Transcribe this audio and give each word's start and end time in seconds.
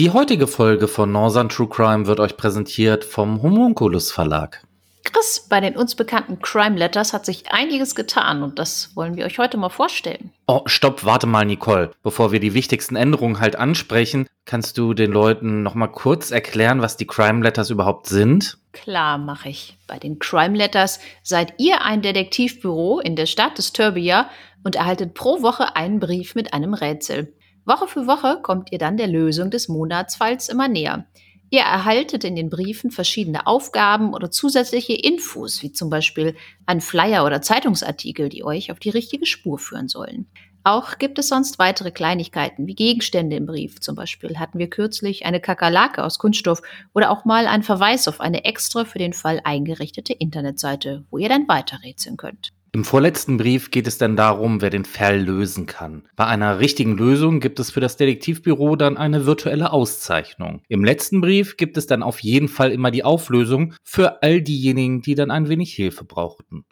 Die 0.00 0.12
heutige 0.12 0.46
Folge 0.46 0.88
von 0.88 1.12
Northern 1.12 1.50
True 1.50 1.68
Crime 1.68 2.06
wird 2.06 2.20
euch 2.20 2.38
präsentiert 2.38 3.04
vom 3.04 3.42
Homunculus 3.42 4.10
Verlag. 4.10 4.62
Chris, 5.04 5.44
bei 5.46 5.60
den 5.60 5.76
uns 5.76 5.94
bekannten 5.94 6.40
Crime 6.40 6.78
Letters 6.78 7.12
hat 7.12 7.26
sich 7.26 7.52
einiges 7.52 7.94
getan 7.94 8.42
und 8.42 8.58
das 8.58 8.96
wollen 8.96 9.16
wir 9.18 9.26
euch 9.26 9.38
heute 9.38 9.58
mal 9.58 9.68
vorstellen. 9.68 10.32
Oh, 10.46 10.62
stopp, 10.64 11.04
warte 11.04 11.26
mal, 11.26 11.44
Nicole. 11.44 11.90
Bevor 12.02 12.32
wir 12.32 12.40
die 12.40 12.54
wichtigsten 12.54 12.96
Änderungen 12.96 13.40
halt 13.40 13.56
ansprechen, 13.56 14.26
kannst 14.46 14.78
du 14.78 14.94
den 14.94 15.12
Leuten 15.12 15.62
noch 15.62 15.74
mal 15.74 15.88
kurz 15.88 16.30
erklären, 16.30 16.80
was 16.80 16.96
die 16.96 17.06
Crime 17.06 17.42
Letters 17.42 17.68
überhaupt 17.68 18.06
sind? 18.06 18.56
Klar, 18.72 19.18
mache 19.18 19.50
ich. 19.50 19.76
Bei 19.86 19.98
den 19.98 20.18
Crime 20.18 20.56
Letters 20.56 20.98
seid 21.22 21.52
ihr 21.58 21.84
ein 21.84 22.00
Detektivbüro 22.00 23.00
in 23.00 23.16
der 23.16 23.26
Stadt 23.26 23.58
des 23.58 23.74
Turbia 23.74 24.30
und 24.64 24.76
erhaltet 24.76 25.12
pro 25.12 25.42
Woche 25.42 25.76
einen 25.76 26.00
Brief 26.00 26.34
mit 26.34 26.54
einem 26.54 26.72
Rätsel. 26.72 27.34
Woche 27.64 27.86
für 27.86 28.06
Woche 28.06 28.40
kommt 28.42 28.72
ihr 28.72 28.78
dann 28.78 28.96
der 28.96 29.06
Lösung 29.06 29.50
des 29.50 29.68
Monatsfalls 29.68 30.48
immer 30.48 30.68
näher. 30.68 31.06
Ihr 31.50 31.62
erhaltet 31.62 32.22
in 32.22 32.36
den 32.36 32.48
Briefen 32.48 32.92
verschiedene 32.92 33.46
Aufgaben 33.46 34.14
oder 34.14 34.30
zusätzliche 34.30 34.92
Infos, 34.92 35.62
wie 35.62 35.72
zum 35.72 35.90
Beispiel 35.90 36.36
ein 36.64 36.80
Flyer 36.80 37.24
oder 37.26 37.42
Zeitungsartikel, 37.42 38.28
die 38.28 38.44
euch 38.44 38.70
auf 38.70 38.78
die 38.78 38.90
richtige 38.90 39.26
Spur 39.26 39.58
führen 39.58 39.88
sollen. 39.88 40.26
Auch 40.62 40.98
gibt 40.98 41.18
es 41.18 41.28
sonst 41.28 41.58
weitere 41.58 41.90
Kleinigkeiten 41.90 42.66
wie 42.66 42.74
Gegenstände 42.74 43.34
im 43.34 43.46
Brief. 43.46 43.80
Zum 43.80 43.96
Beispiel 43.96 44.38
hatten 44.38 44.58
wir 44.58 44.68
kürzlich 44.68 45.24
eine 45.24 45.40
Kakerlake 45.40 46.04
aus 46.04 46.18
Kunststoff 46.18 46.62
oder 46.94 47.10
auch 47.10 47.24
mal 47.24 47.46
einen 47.46 47.62
Verweis 47.62 48.06
auf 48.08 48.20
eine 48.20 48.44
extra 48.44 48.84
für 48.84 48.98
den 48.98 49.14
Fall 49.14 49.40
eingerichtete 49.42 50.12
Internetseite, 50.12 51.04
wo 51.10 51.18
ihr 51.18 51.30
dann 51.30 51.48
weiterrätseln 51.48 52.16
könnt. 52.16 52.52
Im 52.72 52.84
vorletzten 52.84 53.36
Brief 53.36 53.72
geht 53.72 53.88
es 53.88 53.98
dann 53.98 54.14
darum, 54.14 54.60
wer 54.60 54.70
den 54.70 54.84
Fall 54.84 55.20
lösen 55.20 55.66
kann. 55.66 56.04
Bei 56.14 56.26
einer 56.26 56.60
richtigen 56.60 56.96
Lösung 56.96 57.40
gibt 57.40 57.58
es 57.58 57.72
für 57.72 57.80
das 57.80 57.96
Detektivbüro 57.96 58.76
dann 58.76 58.96
eine 58.96 59.26
virtuelle 59.26 59.72
Auszeichnung. 59.72 60.62
Im 60.68 60.84
letzten 60.84 61.20
Brief 61.20 61.56
gibt 61.56 61.76
es 61.76 61.88
dann 61.88 62.04
auf 62.04 62.20
jeden 62.20 62.46
Fall 62.46 62.70
immer 62.70 62.92
die 62.92 63.02
Auflösung 63.02 63.74
für 63.82 64.22
all 64.22 64.40
diejenigen, 64.40 65.02
die 65.02 65.16
dann 65.16 65.32
ein 65.32 65.48
wenig 65.48 65.74
Hilfe 65.74 66.04
brauchten. 66.04 66.64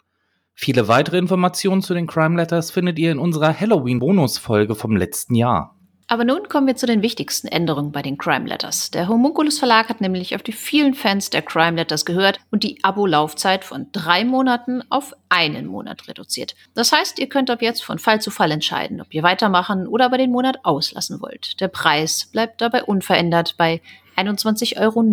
Viele 0.53 0.87
weitere 0.87 1.17
Informationen 1.17 1.81
zu 1.81 1.93
den 1.93 2.07
Crime 2.07 2.37
Letters 2.37 2.71
findet 2.71 2.97
ihr 2.97 3.11
in 3.11 3.19
unserer 3.19 3.57
Halloween-Bonus-Folge 3.57 4.75
vom 4.75 4.95
letzten 4.95 5.35
Jahr. 5.35 5.78
Aber 6.11 6.25
nun 6.25 6.49
kommen 6.49 6.65
wir 6.65 6.75
zu 6.75 6.87
den 6.87 7.03
wichtigsten 7.03 7.47
Änderungen 7.47 7.91
bei 7.91 8.01
den 8.01 8.17
Crime 8.17 8.47
Letters. 8.47 8.89
Der 8.89 9.07
Homunculus 9.07 9.59
Verlag 9.59 9.89
hat 9.89 10.01
nämlich 10.01 10.33
auf 10.33 10.41
die 10.41 10.53
vielen 10.53 10.95
Fans 10.95 11.29
der 11.29 11.43
Crime 11.43 11.77
Letters 11.77 12.03
gehört 12.03 12.39
und 12.49 12.63
die 12.63 12.83
Abo-Laufzeit 12.83 13.63
von 13.63 13.85
drei 13.91 14.25
Monaten 14.25 14.81
auf 14.89 15.13
einen 15.29 15.67
Monat 15.67 16.07
reduziert. 16.07 16.55
Das 16.73 16.91
heißt, 16.91 17.19
ihr 17.19 17.29
könnt 17.29 17.51
ab 17.51 17.61
jetzt 17.61 17.83
von 17.83 17.99
Fall 17.99 18.21
zu 18.21 18.31
Fall 18.31 18.49
entscheiden, 18.49 19.01
ob 19.01 19.13
ihr 19.13 19.21
weitermachen 19.21 19.87
oder 19.87 20.05
aber 20.05 20.17
den 20.17 20.31
Monat 20.31 20.65
auslassen 20.65 21.21
wollt. 21.21 21.61
Der 21.61 21.67
Preis 21.67 22.25
bleibt 22.25 22.59
dabei 22.61 22.85
unverändert 22.85 23.53
bei 23.55 23.79
21,90 24.17 24.81
Euro. 24.81 25.03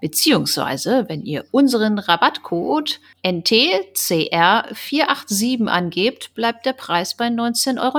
Beziehungsweise, 0.00 1.04
wenn 1.08 1.22
ihr 1.22 1.44
unseren 1.50 1.98
Rabattcode 1.98 2.98
NTCR487 3.22 5.66
angebt, 5.66 6.34
bleibt 6.34 6.64
der 6.64 6.72
Preis 6.72 7.14
bei 7.14 7.26
19,90 7.26 7.78
Euro. 7.78 7.98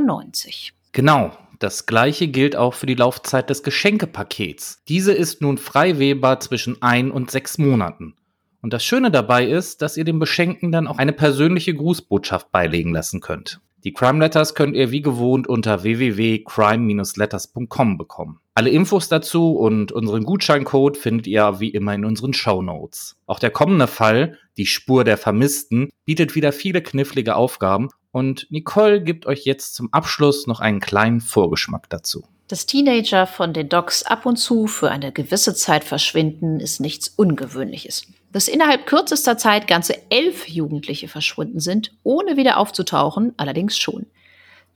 Genau, 0.91 1.31
das 1.63 1.85
gleiche 1.85 2.27
gilt 2.27 2.57
auch 2.57 2.73
für 2.73 2.87
die 2.87 2.95
Laufzeit 2.95 3.49
des 3.49 3.63
Geschenkepakets. 3.63 4.83
Diese 4.89 5.13
ist 5.13 5.41
nun 5.41 5.57
frei 5.57 5.97
wählbar 5.97 6.41
zwischen 6.41 6.81
ein 6.81 7.09
und 7.09 7.31
sechs 7.31 7.57
Monaten. 7.57 8.15
Und 8.61 8.73
das 8.73 8.83
Schöne 8.83 9.11
dabei 9.11 9.47
ist, 9.47 9.81
dass 9.81 9.95
ihr 9.95 10.03
dem 10.03 10.19
Beschenken 10.19 10.73
dann 10.73 10.87
auch 10.87 10.97
eine 10.97 11.13
persönliche 11.13 11.73
Grußbotschaft 11.73 12.51
beilegen 12.51 12.91
lassen 12.91 13.21
könnt. 13.21 13.61
Die 13.85 13.93
Crime 13.93 14.19
Letters 14.19 14.55
könnt 14.55 14.75
ihr 14.75 14.91
wie 14.91 15.01
gewohnt 15.01 15.47
unter 15.47 15.83
www.crime-letters.com 15.83 17.97
bekommen. 17.97 18.39
Alle 18.55 18.69
Infos 18.69 19.09
dazu 19.09 19.57
und 19.57 19.91
unseren 19.91 20.23
Gutscheincode 20.23 20.97
findet 20.97 21.27
ihr 21.27 21.59
wie 21.59 21.69
immer 21.69 21.93
in 21.93 22.05
unseren 22.05 22.33
Show 22.33 22.61
Notes. 22.61 23.17
Auch 23.25 23.39
der 23.39 23.51
kommende 23.51 23.87
Fall, 23.87 24.37
die 24.57 24.65
Spur 24.65 25.05
der 25.05 25.17
Vermissten, 25.17 25.89
bietet 26.05 26.35
wieder 26.35 26.51
viele 26.51 26.81
knifflige 26.81 27.35
Aufgaben 27.35 27.89
und 28.13 28.45
Nicole 28.51 29.01
gibt 29.01 29.25
euch 29.25 29.43
jetzt 29.43 29.73
zum 29.73 29.91
Abschluss 29.91 30.45
noch 30.45 30.59
einen 30.59 30.79
kleinen 30.79 31.19
Vorgeschmack 31.19 31.89
dazu. 31.89 32.23
Dass 32.47 32.67
Teenager 32.67 33.25
von 33.25 33.53
den 33.53 33.69
Docs 33.69 34.03
ab 34.03 34.27
und 34.27 34.35
zu 34.35 34.67
für 34.67 34.91
eine 34.91 35.11
gewisse 35.11 35.55
Zeit 35.55 35.83
verschwinden, 35.83 36.59
ist 36.59 36.79
nichts 36.79 37.07
Ungewöhnliches. 37.07 38.05
Dass 38.31 38.47
innerhalb 38.47 38.85
kürzester 38.85 39.37
Zeit 39.37 39.67
ganze 39.67 39.95
elf 40.11 40.47
Jugendliche 40.47 41.07
verschwunden 41.07 41.59
sind, 41.59 41.91
ohne 42.03 42.37
wieder 42.37 42.57
aufzutauchen, 42.57 43.33
allerdings 43.37 43.79
schon. 43.79 44.05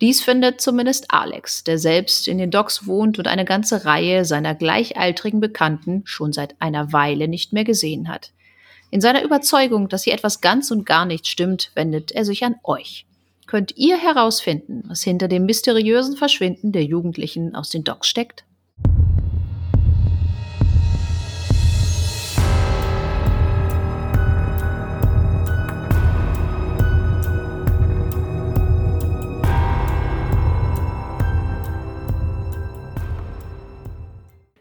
Dies 0.01 0.21
findet 0.21 0.59
zumindest 0.59 1.11
Alex, 1.11 1.63
der 1.63 1.77
selbst 1.77 2.27
in 2.27 2.39
den 2.39 2.49
Docks 2.49 2.87
wohnt 2.87 3.19
und 3.19 3.27
eine 3.27 3.45
ganze 3.45 3.85
Reihe 3.85 4.25
seiner 4.25 4.55
gleichaltrigen 4.55 5.39
Bekannten 5.39 6.01
schon 6.05 6.33
seit 6.33 6.59
einer 6.59 6.91
Weile 6.91 7.27
nicht 7.27 7.53
mehr 7.53 7.65
gesehen 7.65 8.09
hat. 8.09 8.31
In 8.89 9.01
seiner 9.01 9.23
Überzeugung, 9.23 9.89
dass 9.89 10.05
hier 10.05 10.13
etwas 10.13 10.41
ganz 10.41 10.71
und 10.71 10.87
gar 10.87 11.05
nicht 11.05 11.27
stimmt, 11.27 11.71
wendet 11.75 12.11
er 12.11 12.25
sich 12.25 12.43
an 12.43 12.55
euch 12.63 13.06
könnt 13.47 13.75
ihr 13.77 13.97
herausfinden, 13.97 14.83
was 14.87 15.03
hinter 15.03 15.27
dem 15.27 15.45
mysteriösen 15.45 16.15
Verschwinden 16.17 16.71
der 16.71 16.83
Jugendlichen 16.83 17.55
aus 17.55 17.69
den 17.69 17.83
Docks 17.83 18.07
steckt? 18.07 18.43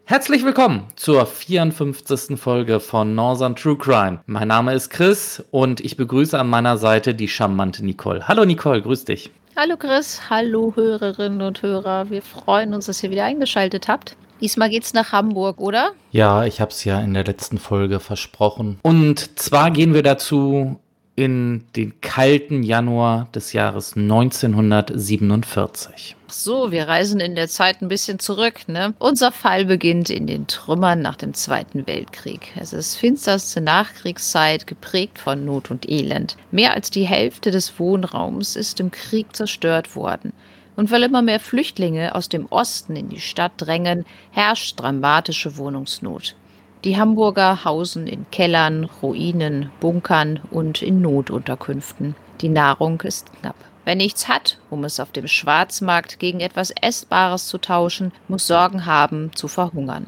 Herzlich 0.09 0.45
willkommen 0.45 0.87
zur 0.95 1.25
54. 1.25 2.39
Folge 2.39 2.79
von 2.79 3.13
Northern 3.13 3.57
True 3.57 3.77
Crime. 3.77 4.21
Mein 4.25 4.47
Name 4.47 4.73
ist 4.73 4.89
Chris 4.89 5.43
und 5.51 5.81
ich 5.81 5.97
begrüße 5.97 6.39
an 6.39 6.47
meiner 6.47 6.77
Seite 6.77 7.13
die 7.13 7.27
charmante 7.27 7.83
Nicole. 7.83 8.25
Hallo 8.25 8.45
Nicole, 8.45 8.81
grüß 8.81 9.03
dich. 9.03 9.31
Hallo 9.57 9.75
Chris, 9.75 10.21
hallo 10.29 10.71
Hörerinnen 10.73 11.41
und 11.41 11.61
Hörer. 11.61 12.09
Wir 12.09 12.21
freuen 12.21 12.73
uns, 12.73 12.85
dass 12.85 13.03
ihr 13.03 13.11
wieder 13.11 13.25
eingeschaltet 13.25 13.89
habt. 13.89 14.15
Diesmal 14.39 14.69
geht's 14.69 14.93
nach 14.93 15.11
Hamburg, 15.11 15.59
oder? 15.59 15.91
Ja, 16.11 16.45
ich 16.45 16.61
habe 16.61 16.71
es 16.71 16.85
ja 16.85 17.01
in 17.01 17.13
der 17.13 17.25
letzten 17.25 17.57
Folge 17.57 17.99
versprochen. 17.99 18.79
Und 18.83 19.37
zwar 19.37 19.71
gehen 19.71 19.93
wir 19.93 20.03
dazu 20.03 20.79
in 21.17 21.65
den 21.75 21.99
kalten 21.99 22.61
Januar 22.61 23.27
des 23.33 23.51
Jahres 23.51 23.97
1947. 23.97 26.15
So, 26.27 26.71
wir 26.71 26.87
reisen 26.87 27.19
in 27.19 27.33
der 27.33 27.47
Zeit 27.47 27.81
ein 27.81 27.87
bisschen 27.87 28.19
zurück. 28.19 28.67
Ne? 28.67 28.93
Unser 28.99 29.31
Fall 29.31 29.65
beginnt 29.65 30.11
in 30.11 30.27
den 30.27 30.45
Trümmern 30.45 31.01
nach 31.01 31.15
dem 31.15 31.33
Zweiten 31.33 31.87
Weltkrieg. 31.87 32.53
Es 32.59 32.71
ist 32.71 32.97
finsterste 32.97 33.61
Nachkriegszeit, 33.61 34.67
geprägt 34.67 35.17
von 35.17 35.43
Not 35.43 35.71
und 35.71 35.89
Elend. 35.89 36.37
Mehr 36.51 36.75
als 36.75 36.91
die 36.91 37.07
Hälfte 37.07 37.49
des 37.49 37.79
Wohnraums 37.79 38.55
ist 38.55 38.79
im 38.79 38.91
Krieg 38.91 39.35
zerstört 39.35 39.95
worden. 39.95 40.33
Und 40.75 40.91
weil 40.91 41.01
immer 41.01 41.23
mehr 41.23 41.39
Flüchtlinge 41.39 42.13
aus 42.13 42.29
dem 42.29 42.45
Osten 42.51 42.95
in 42.95 43.09
die 43.09 43.21
Stadt 43.21 43.53
drängen, 43.57 44.05
herrscht 44.29 44.79
dramatische 44.79 45.57
Wohnungsnot. 45.57 46.35
Die 46.83 46.95
Hamburger 46.95 47.65
hausen 47.65 48.05
in 48.05 48.29
Kellern, 48.29 48.83
Ruinen, 49.01 49.71
Bunkern 49.79 50.39
und 50.51 50.83
in 50.83 51.01
Notunterkünften. 51.01 52.15
Die 52.41 52.49
Nahrung 52.49 53.01
ist 53.01 53.33
knapp. 53.33 53.55
Wer 53.83 53.95
nichts 53.95 54.27
hat, 54.27 54.59
um 54.69 54.83
es 54.83 54.99
auf 54.99 55.11
dem 55.11 55.27
Schwarzmarkt 55.27 56.19
gegen 56.19 56.39
etwas 56.39 56.71
Essbares 56.81 57.47
zu 57.47 57.57
tauschen, 57.57 58.11
muss 58.27 58.45
Sorgen 58.45 58.85
haben, 58.85 59.31
zu 59.33 59.47
verhungern. 59.47 60.05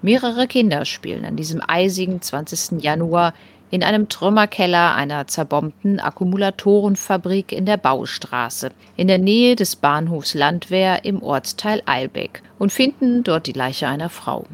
Mehrere 0.00 0.46
Kinder 0.46 0.86
spielen 0.86 1.26
an 1.26 1.36
diesem 1.36 1.60
eisigen 1.66 2.22
20. 2.22 2.82
Januar 2.82 3.34
in 3.70 3.82
einem 3.82 4.08
Trümmerkeller 4.08 4.94
einer 4.94 5.26
zerbombten 5.26 6.00
Akkumulatorenfabrik 6.00 7.52
in 7.52 7.66
der 7.66 7.76
Baustraße, 7.76 8.70
in 8.96 9.08
der 9.08 9.18
Nähe 9.18 9.56
des 9.56 9.76
Bahnhofs 9.76 10.32
Landwehr 10.32 11.04
im 11.04 11.22
Ortsteil 11.22 11.82
Eilbeck 11.84 12.42
und 12.58 12.72
finden 12.72 13.24
dort 13.24 13.46
die 13.46 13.52
Leiche 13.52 13.88
einer 13.88 14.08
Frau. 14.08 14.46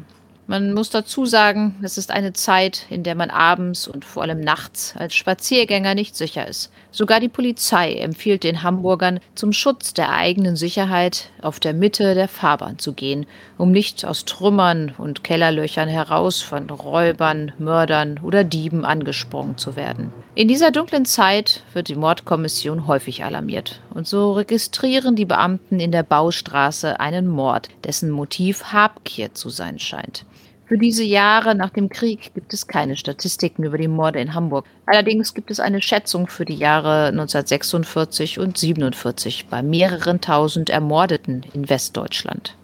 Man 0.47 0.75
muss 0.75 0.91
dazu 0.91 1.25
sagen, 1.25 1.75
es 1.81 1.97
ist 1.97 2.11
eine 2.11 2.31
Zeit, 2.33 2.85
in 2.91 3.01
der 3.01 3.15
man 3.15 3.31
abends 3.31 3.87
und 3.87 4.05
vor 4.05 4.21
allem 4.21 4.41
nachts 4.41 4.93
als 4.95 5.15
Spaziergänger 5.15 5.95
nicht 5.95 6.15
sicher 6.15 6.47
ist. 6.47 6.71
Sogar 6.91 7.19
die 7.19 7.29
Polizei 7.29 7.95
empfiehlt 7.95 8.43
den 8.43 8.61
Hamburgern, 8.61 9.19
zum 9.33 9.53
Schutz 9.53 9.95
der 9.95 10.11
eigenen 10.13 10.55
Sicherheit 10.55 11.31
auf 11.41 11.59
der 11.59 11.73
Mitte 11.73 12.13
der 12.13 12.27
Fahrbahn 12.27 12.77
zu 12.77 12.93
gehen, 12.93 13.25
um 13.57 13.71
nicht 13.71 14.05
aus 14.05 14.25
Trümmern 14.25 14.93
und 14.99 15.23
Kellerlöchern 15.23 15.89
heraus 15.89 16.43
von 16.43 16.69
Räubern, 16.69 17.51
Mördern 17.57 18.19
oder 18.21 18.43
Dieben 18.43 18.85
angesprungen 18.85 19.57
zu 19.57 19.75
werden. 19.75 20.13
In 20.35 20.47
dieser 20.47 20.69
dunklen 20.69 21.05
Zeit 21.05 21.63
wird 21.73 21.87
die 21.87 21.95
Mordkommission 21.95 22.85
häufig 22.85 23.23
alarmiert. 23.23 23.81
Und 23.95 24.07
so 24.07 24.33
registrieren 24.33 25.15
die 25.15 25.25
Beamten 25.25 25.79
in 25.79 25.91
der 25.91 26.03
Baustraße 26.03 26.99
einen 26.99 27.25
Mord, 27.25 27.69
dessen 27.83 28.11
Motiv 28.11 28.65
Habgier 28.65 29.33
zu 29.33 29.49
sein 29.49 29.79
scheint. 29.79 30.23
Für 30.67 30.79
diese 30.79 31.03
Jahre 31.03 31.53
nach 31.53 31.69
dem 31.69 31.89
Krieg 31.89 32.33
gibt 32.33 32.51
es 32.51 32.65
keine 32.65 32.95
Statistiken 32.95 33.63
über 33.63 33.77
die 33.77 33.87
Morde 33.87 34.19
in 34.19 34.33
Hamburg. 34.33 34.65
Allerdings 34.87 35.35
gibt 35.35 35.51
es 35.51 35.59
eine 35.59 35.79
Schätzung 35.79 36.25
für 36.25 36.43
die 36.43 36.55
Jahre 36.55 37.07
1946 37.09 38.39
und 38.39 38.57
1947 38.57 39.45
bei 39.47 39.61
mehreren 39.61 40.21
tausend 40.21 40.71
Ermordeten 40.71 41.45
in 41.53 41.69
Westdeutschland. 41.69 42.55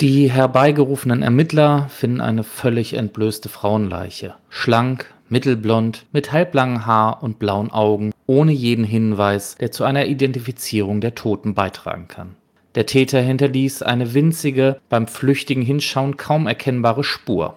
Die 0.00 0.30
herbeigerufenen 0.30 1.22
Ermittler 1.22 1.88
finden 1.90 2.22
eine 2.22 2.42
völlig 2.42 2.94
entblößte 2.94 3.50
Frauenleiche. 3.50 4.34
Schlank, 4.48 5.12
mittelblond, 5.28 6.06
mit 6.12 6.32
halblangem 6.32 6.86
Haar 6.86 7.22
und 7.22 7.38
blauen 7.38 7.70
Augen, 7.70 8.12
ohne 8.26 8.52
jeden 8.52 8.84
Hinweis, 8.84 9.56
der 9.56 9.72
zu 9.72 9.84
einer 9.84 10.06
Identifizierung 10.06 11.02
der 11.02 11.14
Toten 11.14 11.54
beitragen 11.54 12.08
kann. 12.08 12.36
Der 12.76 12.84
Täter 12.84 13.22
hinterließ 13.22 13.82
eine 13.82 14.12
winzige, 14.12 14.80
beim 14.90 15.08
flüchtigen 15.08 15.62
Hinschauen 15.62 16.18
kaum 16.18 16.46
erkennbare 16.46 17.04
Spur. 17.04 17.56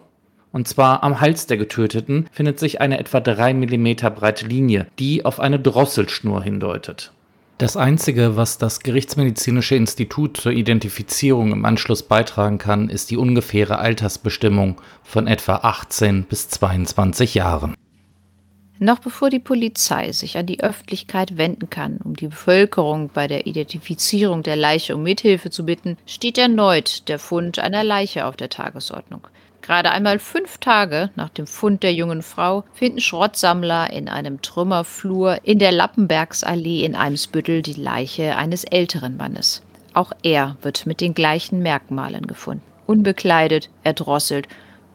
Und 0.53 0.67
zwar 0.67 1.03
am 1.03 1.19
Hals 1.19 1.45
der 1.45 1.57
Getöteten 1.57 2.27
findet 2.31 2.57
sich 2.57 2.81
eine 2.81 2.99
etwa 2.99 3.19
drei 3.19 3.53
Millimeter 3.53 4.09
breite 4.09 4.47
Linie, 4.47 4.87
die 4.97 5.25
auf 5.25 5.41
eine 5.41 5.59
Drosselschnur 5.59 6.41
hindeutet. 6.41 7.11
Das 7.57 7.75
Einzige, 7.75 8.37
was 8.37 8.57
das 8.57 8.79
Gerichtsmedizinische 8.79 9.75
Institut 9.75 10.37
zur 10.37 10.53
Identifizierung 10.53 11.51
im 11.51 11.65
Anschluss 11.65 12.03
beitragen 12.03 12.57
kann, 12.57 12.87
ist 12.87 13.11
die 13.11 13.17
ungefähre 13.17 13.79
Altersbestimmung 13.79 14.79
von 15.03 15.27
etwa 15.27 15.57
18 15.57 16.23
bis 16.23 16.47
22 16.47 17.35
Jahren. 17.35 17.75
Noch 18.81 18.99
bevor 18.99 19.29
die 19.29 19.39
Polizei 19.39 20.13
sich 20.13 20.37
an 20.37 20.45
die 20.45 20.61
Öffentlichkeit 20.61 21.37
wenden 21.37 21.69
kann, 21.69 21.97
um 22.01 22.15
die 22.15 22.29
Bevölkerung 22.29 23.09
bei 23.13 23.27
der 23.27 23.45
Identifizierung 23.45 24.41
der 24.41 24.55
Leiche 24.55 24.95
um 24.95 25.03
Mithilfe 25.03 25.49
zu 25.49 25.65
bitten, 25.65 25.97
steht 26.05 26.37
erneut 26.37 27.09
der 27.09 27.19
Fund 27.19 27.59
einer 27.59 27.83
Leiche 27.83 28.25
auf 28.25 28.37
der 28.37 28.47
Tagesordnung. 28.47 29.27
Gerade 29.61 29.91
einmal 29.91 30.17
fünf 30.17 30.59
Tage 30.59 31.09
nach 31.17 31.27
dem 31.27 31.45
Fund 31.45 31.83
der 31.83 31.93
jungen 31.93 32.21
Frau 32.21 32.63
finden 32.73 33.01
Schrottsammler 33.01 33.91
in 33.91 34.07
einem 34.07 34.41
Trümmerflur 34.41 35.39
in 35.43 35.59
der 35.59 35.73
Lappenbergsallee 35.73 36.85
in 36.85 36.95
Eimsbüttel 36.95 37.61
die 37.61 37.73
Leiche 37.73 38.37
eines 38.37 38.63
älteren 38.63 39.17
Mannes. 39.17 39.61
Auch 39.93 40.13
er 40.23 40.55
wird 40.61 40.85
mit 40.85 41.01
den 41.01 41.13
gleichen 41.13 41.59
Merkmalen 41.59 42.27
gefunden. 42.27 42.63
Unbekleidet, 42.85 43.69
erdrosselt, 43.83 44.47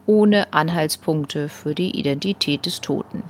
ohne 0.06 0.54
Anhaltspunkte 0.54 1.50
für 1.50 1.74
die 1.74 1.98
Identität 1.98 2.64
des 2.64 2.80
Toten. 2.80 3.22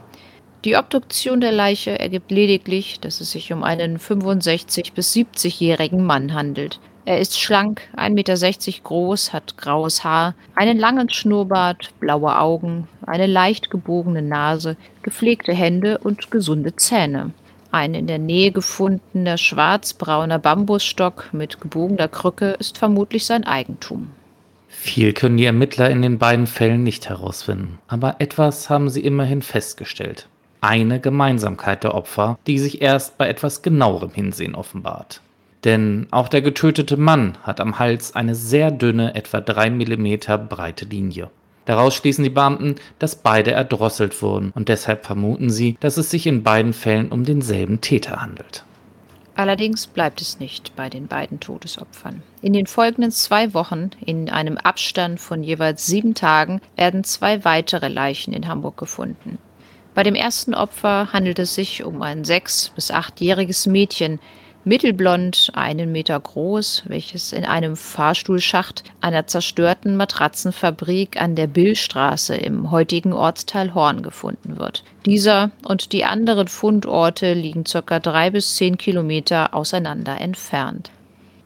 Die 0.64 0.76
Obduktion 0.76 1.42
der 1.42 1.52
Leiche 1.52 1.98
ergibt 1.98 2.30
lediglich, 2.30 2.98
dass 2.98 3.20
es 3.20 3.32
sich 3.32 3.52
um 3.52 3.62
einen 3.62 3.98
65- 3.98 4.94
bis 4.94 5.12
70-jährigen 5.12 6.02
Mann 6.02 6.32
handelt. 6.32 6.80
Er 7.04 7.20
ist 7.20 7.38
schlank, 7.38 7.82
1,60 7.98 8.10
Meter 8.14 8.82
groß, 8.82 9.34
hat 9.34 9.58
graues 9.58 10.04
Haar, 10.04 10.34
einen 10.54 10.78
langen 10.78 11.10
Schnurrbart, 11.10 11.90
blaue 12.00 12.38
Augen, 12.38 12.88
eine 13.04 13.26
leicht 13.26 13.70
gebogene 13.70 14.22
Nase, 14.22 14.78
gepflegte 15.02 15.52
Hände 15.52 15.98
und 15.98 16.30
gesunde 16.30 16.74
Zähne. 16.76 17.32
Ein 17.70 17.92
in 17.92 18.06
der 18.06 18.18
Nähe 18.18 18.50
gefundener 18.50 19.36
schwarzbrauner 19.36 20.38
Bambusstock 20.38 21.28
mit 21.32 21.60
gebogener 21.60 22.08
Krücke 22.08 22.56
ist 22.58 22.78
vermutlich 22.78 23.26
sein 23.26 23.44
Eigentum. 23.44 24.12
Viel 24.66 25.12
können 25.12 25.36
die 25.36 25.44
Ermittler 25.44 25.90
in 25.90 26.00
den 26.00 26.18
beiden 26.18 26.46
Fällen 26.46 26.84
nicht 26.84 27.10
herausfinden, 27.10 27.80
aber 27.86 28.16
etwas 28.20 28.70
haben 28.70 28.88
sie 28.88 29.00
immerhin 29.00 29.42
festgestellt. 29.42 30.26
Eine 30.66 30.98
Gemeinsamkeit 30.98 31.84
der 31.84 31.94
Opfer, 31.94 32.38
die 32.46 32.58
sich 32.58 32.80
erst 32.80 33.18
bei 33.18 33.28
etwas 33.28 33.60
genauerem 33.60 34.12
Hinsehen 34.12 34.54
offenbart. 34.54 35.20
Denn 35.62 36.06
auch 36.10 36.26
der 36.26 36.40
getötete 36.40 36.96
Mann 36.96 37.36
hat 37.42 37.60
am 37.60 37.78
Hals 37.78 38.16
eine 38.16 38.34
sehr 38.34 38.70
dünne, 38.70 39.14
etwa 39.14 39.42
drei 39.42 39.68
Millimeter 39.68 40.38
breite 40.38 40.86
Linie. 40.86 41.28
Daraus 41.66 41.94
schließen 41.94 42.24
die 42.24 42.30
Beamten, 42.30 42.76
dass 42.98 43.14
beide 43.14 43.50
erdrosselt 43.50 44.22
wurden 44.22 44.52
und 44.54 44.70
deshalb 44.70 45.04
vermuten 45.04 45.50
sie, 45.50 45.76
dass 45.80 45.98
es 45.98 46.10
sich 46.10 46.26
in 46.26 46.42
beiden 46.42 46.72
Fällen 46.72 47.12
um 47.12 47.24
denselben 47.24 47.82
Täter 47.82 48.22
handelt. 48.22 48.64
Allerdings 49.34 49.86
bleibt 49.86 50.22
es 50.22 50.40
nicht 50.40 50.74
bei 50.76 50.88
den 50.88 51.08
beiden 51.08 51.40
Todesopfern. 51.40 52.22
In 52.40 52.54
den 52.54 52.66
folgenden 52.66 53.10
zwei 53.10 53.52
Wochen, 53.52 53.90
in 54.06 54.30
einem 54.30 54.56
Abstand 54.56 55.20
von 55.20 55.42
jeweils 55.42 55.84
sieben 55.84 56.14
Tagen, 56.14 56.62
werden 56.74 57.04
zwei 57.04 57.44
weitere 57.44 57.88
Leichen 57.88 58.32
in 58.32 58.48
Hamburg 58.48 58.78
gefunden. 58.78 59.36
Bei 59.94 60.02
dem 60.02 60.16
ersten 60.16 60.54
Opfer 60.54 61.12
handelt 61.12 61.38
es 61.38 61.54
sich 61.54 61.84
um 61.84 62.02
ein 62.02 62.24
sechs- 62.24 62.70
bis 62.74 62.90
achtjähriges 62.90 63.66
Mädchen, 63.66 64.18
mittelblond, 64.64 65.50
einen 65.54 65.92
Meter 65.92 66.18
groß, 66.18 66.84
welches 66.86 67.32
in 67.32 67.44
einem 67.44 67.76
Fahrstuhlschacht 67.76 68.82
einer 69.00 69.26
zerstörten 69.26 69.96
Matratzenfabrik 69.96 71.20
an 71.20 71.36
der 71.36 71.46
Billstraße 71.46 72.34
im 72.34 72.70
heutigen 72.70 73.12
Ortsteil 73.12 73.74
Horn 73.74 74.02
gefunden 74.02 74.58
wird. 74.58 74.82
Dieser 75.06 75.50
und 75.64 75.92
die 75.92 76.04
anderen 76.04 76.48
Fundorte 76.48 77.34
liegen 77.34 77.66
circa 77.66 78.00
drei 78.00 78.30
bis 78.30 78.56
zehn 78.56 78.78
Kilometer 78.78 79.54
auseinander 79.54 80.20
entfernt. 80.20 80.90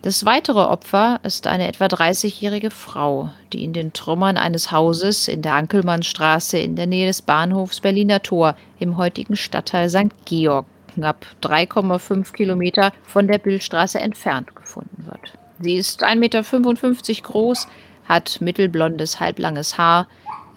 Das 0.02 0.24
weitere 0.24 0.60
Opfer 0.60 1.18
ist 1.24 1.48
eine 1.48 1.66
etwa 1.66 1.86
30-jährige 1.86 2.70
Frau, 2.70 3.30
die 3.52 3.64
in 3.64 3.72
den 3.72 3.92
Trümmern 3.92 4.36
eines 4.36 4.70
Hauses 4.70 5.26
in 5.26 5.42
der 5.42 5.54
Ankelmannstraße 5.54 6.56
in 6.56 6.76
der 6.76 6.86
Nähe 6.86 7.08
des 7.08 7.20
Bahnhofs 7.20 7.80
Berliner 7.80 8.22
Tor 8.22 8.54
im 8.78 8.96
heutigen 8.96 9.34
Stadtteil 9.34 9.90
St. 9.90 10.14
Georg 10.24 10.66
knapp 10.94 11.26
3,5 11.42 12.32
Kilometer 12.32 12.92
von 13.02 13.26
der 13.26 13.38
Billstraße 13.38 13.98
entfernt 13.98 14.54
gefunden 14.54 15.04
wird. 15.06 15.32
Sie 15.60 15.74
ist 15.74 16.04
1,55 16.04 16.16
Meter 16.16 17.22
groß, 17.22 17.66
hat 18.08 18.40
mittelblondes, 18.40 19.18
halblanges 19.18 19.78
Haar, 19.78 20.06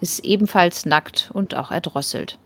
ist 0.00 0.24
ebenfalls 0.24 0.86
nackt 0.86 1.30
und 1.32 1.56
auch 1.56 1.72
erdrosselt. 1.72 2.38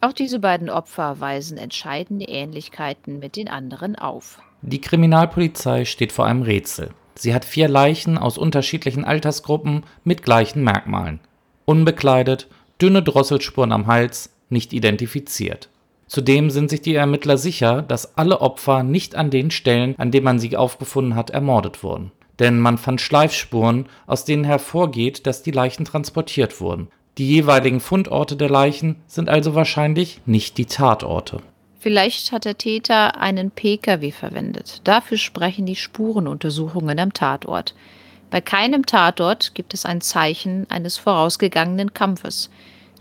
Auch 0.00 0.12
diese 0.12 0.38
beiden 0.38 0.70
Opfer 0.70 1.20
weisen 1.20 1.58
entscheidende 1.58 2.26
Ähnlichkeiten 2.26 3.18
mit 3.18 3.34
den 3.34 3.48
anderen 3.48 3.96
auf. 3.96 4.40
Die 4.62 4.80
Kriminalpolizei 4.80 5.84
steht 5.84 6.12
vor 6.12 6.26
einem 6.26 6.42
Rätsel. 6.42 6.90
Sie 7.16 7.34
hat 7.34 7.44
vier 7.44 7.68
Leichen 7.68 8.16
aus 8.16 8.38
unterschiedlichen 8.38 9.04
Altersgruppen 9.04 9.82
mit 10.04 10.22
gleichen 10.22 10.62
Merkmalen. 10.62 11.18
Unbekleidet, 11.64 12.46
dünne 12.80 13.02
Drosselspuren 13.02 13.72
am 13.72 13.88
Hals, 13.88 14.30
nicht 14.50 14.72
identifiziert. 14.72 15.68
Zudem 16.06 16.50
sind 16.50 16.70
sich 16.70 16.80
die 16.80 16.94
Ermittler 16.94 17.38
sicher, 17.38 17.82
dass 17.82 18.16
alle 18.16 18.40
Opfer 18.40 18.84
nicht 18.84 19.16
an 19.16 19.30
den 19.30 19.50
Stellen, 19.50 19.94
an 19.98 20.12
denen 20.12 20.24
man 20.24 20.38
sie 20.38 20.56
aufgefunden 20.56 21.16
hat, 21.16 21.30
ermordet 21.30 21.82
wurden. 21.82 22.12
Denn 22.38 22.60
man 22.60 22.78
fand 22.78 23.00
Schleifspuren, 23.00 23.86
aus 24.06 24.24
denen 24.24 24.44
hervorgeht, 24.44 25.26
dass 25.26 25.42
die 25.42 25.50
Leichen 25.50 25.84
transportiert 25.84 26.60
wurden. 26.60 26.88
Die 27.18 27.28
jeweiligen 27.28 27.80
Fundorte 27.80 28.36
der 28.36 28.48
Leichen 28.48 28.96
sind 29.06 29.28
also 29.28 29.54
wahrscheinlich 29.54 30.20
nicht 30.24 30.56
die 30.56 30.66
Tatorte. 30.66 31.40
Vielleicht 31.82 32.30
hat 32.30 32.44
der 32.44 32.56
Täter 32.56 33.20
einen 33.20 33.50
Pkw 33.50 34.12
verwendet. 34.12 34.80
Dafür 34.84 35.18
sprechen 35.18 35.66
die 35.66 35.74
Spurenuntersuchungen 35.74 36.96
am 37.00 37.12
Tatort. 37.12 37.74
Bei 38.30 38.40
keinem 38.40 38.86
Tatort 38.86 39.52
gibt 39.56 39.74
es 39.74 39.84
ein 39.84 40.00
Zeichen 40.00 40.70
eines 40.70 40.96
vorausgegangenen 40.96 41.92
Kampfes. 41.92 42.50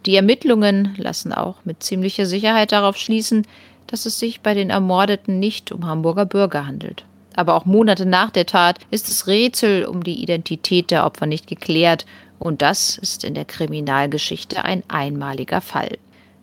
Die 0.08 0.16
Ermittlungen 0.16 0.96
lassen 0.98 1.32
auch 1.32 1.58
mit 1.64 1.84
ziemlicher 1.84 2.26
Sicherheit 2.26 2.72
darauf 2.72 2.98
schließen, 2.98 3.46
dass 3.86 4.08
es 4.08 4.18
sich 4.18 4.42
bei 4.42 4.56
den 4.56 4.72
Ermordeten 4.72 5.38
nicht 5.38 5.72
um 5.72 5.86
Hamburger 5.86 6.26
Bürger 6.26 6.66
handelt. 6.66 7.06
Aber 7.36 7.54
auch 7.54 7.66
Monate 7.66 8.08
nach 8.08 8.32
der 8.32 8.48
Tat 8.48 8.80
ist 8.90 9.10
das 9.10 9.28
Rätsel 9.28 9.86
um 9.86 10.04
die 10.04 10.24
Identität 10.24 10.90
der 10.90 11.06
Opfer 11.06 11.28
nicht 11.28 11.46
geklärt 11.46 12.08
und 12.40 12.64
das 12.64 12.98
ist 12.98 13.26
in 13.26 13.36
der 13.36 13.46
Kriminalgeschichte 13.46 14.66
ein 14.66 14.82
einmaliger 14.88 15.62
Fall. 15.62 16.00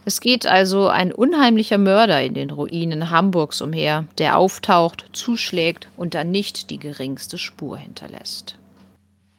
Es 0.08 0.22
geht 0.22 0.46
also 0.46 0.88
ein 0.88 1.12
unheimlicher 1.12 1.76
Mörder 1.76 2.22
in 2.22 2.32
den 2.32 2.48
Ruinen 2.48 3.10
Hamburgs 3.10 3.60
umher, 3.60 4.06
der 4.16 4.38
auftaucht, 4.38 5.04
zuschlägt 5.12 5.90
und 5.98 6.14
dann 6.14 6.30
nicht 6.30 6.70
die 6.70 6.78
geringste 6.78 7.36
Spur 7.36 7.76
hinterlässt. 7.76 8.56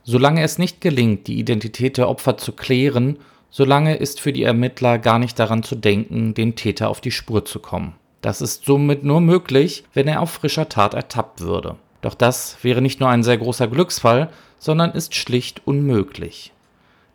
Solange 0.03 0.43
es 0.43 0.59
nicht 0.59 0.79
gelingt, 0.79 1.25
die 1.25 1.39
Identität 1.39 1.97
der 1.97 2.07
Opfer 2.07 2.37
zu 2.37 2.51
klären 2.51 3.17
Solange 3.49 3.95
ist 3.95 4.19
für 4.19 4.31
die 4.31 4.43
Ermittler 4.43 4.99
gar 4.99 5.17
nicht 5.17 5.39
daran 5.39 5.63
zu 5.63 5.73
denken, 5.73 6.35
dem 6.35 6.55
Täter 6.55 6.89
auf 6.89 7.01
die 7.01 7.09
Spur 7.09 7.45
zu 7.45 7.57
kommen. 7.57 7.95
Das 8.21 8.39
ist 8.39 8.65
somit 8.65 9.03
nur 9.03 9.21
möglich, 9.21 9.85
wenn 9.95 10.07
er 10.07 10.21
auf 10.21 10.29
frischer 10.29 10.69
Tat 10.69 10.93
ertappt 10.93 11.41
würde. 11.41 11.77
Doch 12.01 12.13
das 12.13 12.57
wäre 12.61 12.83
nicht 12.83 12.99
nur 12.99 13.09
ein 13.09 13.23
sehr 13.23 13.39
großer 13.39 13.67
Glücksfall, 13.67 14.29
sondern 14.59 14.91
ist 14.91 15.15
schlicht 15.15 15.63
unmöglich. 15.65 16.53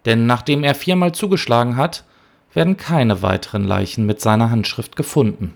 Denn 0.06 0.26
nachdem 0.26 0.64
er 0.64 0.74
viermal 0.74 1.12
zugeschlagen 1.12 1.76
hat, 1.76 2.02
werden 2.54 2.76
keine 2.76 3.22
weiteren 3.22 3.64
Leichen 3.64 4.06
mit 4.06 4.20
seiner 4.20 4.50
Handschrift 4.50 4.96
gefunden. 4.96 5.54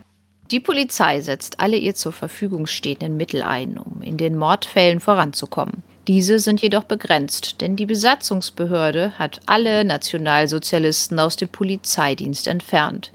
Die 0.50 0.61
Polizei 0.61 1.21
setzt 1.21 1.61
alle 1.61 1.76
ihr 1.76 1.95
zur 1.95 2.12
Verfügung 2.12 2.67
stehenden 2.67 3.17
Mittel 3.17 3.43
ein, 3.43 3.78
um 3.78 4.02
in 4.02 4.17
den 4.17 4.37
Mordfällen 4.37 5.00
voranzukommen. 5.00 5.83
Diese 6.07 6.38
sind 6.38 6.62
jedoch 6.62 6.85
begrenzt, 6.85 7.61
denn 7.61 7.76
die 7.76 7.85
Besatzungsbehörde 7.85 9.12
hat 9.19 9.40
alle 9.45 9.85
Nationalsozialisten 9.85 11.19
aus 11.19 11.37
dem 11.37 11.50
Polizeidienst 11.50 12.47
entfernt. 12.47 13.12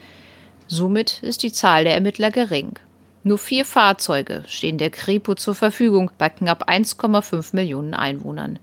Somit 0.67 1.23
ist 1.23 1.41
die 1.41 1.51
Zahl 1.51 1.85
der 1.85 1.95
Ermittler 1.95 2.29
gering. 2.29 2.73
Nur 3.23 3.39
vier 3.39 3.65
Fahrzeuge 3.65 4.43
stehen 4.47 4.77
der 4.77 4.91
Kripo 4.91 5.33
zur 5.33 5.55
Verfügung 5.55 6.11
bei 6.19 6.29
knapp 6.29 6.69
1,5 6.69 7.55
Millionen 7.55 7.95
Einwohnern. 7.95 8.59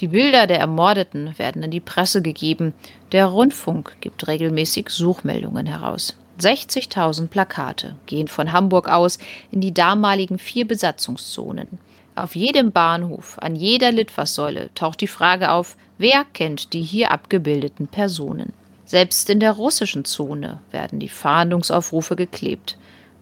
Die 0.00 0.08
Bilder 0.08 0.46
der 0.46 0.58
Ermordeten 0.58 1.38
werden 1.38 1.62
an 1.62 1.70
die 1.70 1.80
Presse 1.80 2.20
gegeben. 2.20 2.74
Der 3.12 3.26
Rundfunk 3.26 3.96
gibt 4.00 4.26
regelmäßig 4.26 4.90
Suchmeldungen 4.90 5.66
heraus. 5.66 6.16
60.000 6.40 7.28
Plakate 7.28 7.94
gehen 8.06 8.26
von 8.26 8.52
Hamburg 8.52 8.88
aus 8.88 9.18
in 9.52 9.60
die 9.60 9.72
damaligen 9.72 10.38
vier 10.38 10.66
Besatzungszonen. 10.66 11.78
Auf 12.16 12.34
jedem 12.34 12.72
Bahnhof, 12.72 13.38
an 13.40 13.54
jeder 13.54 13.92
Litfaßsäule 13.92 14.70
taucht 14.74 15.00
die 15.00 15.06
Frage 15.06 15.52
auf, 15.52 15.76
wer 15.98 16.24
kennt 16.32 16.72
die 16.72 16.82
hier 16.82 17.12
abgebildeten 17.12 17.86
Personen. 17.86 18.52
Selbst 18.84 19.30
in 19.30 19.40
der 19.40 19.52
russischen 19.52 20.04
Zone 20.04 20.60
werden 20.70 20.98
die 20.98 21.08
Fahndungsaufrufe 21.08 22.16
geklebt. 22.16 22.76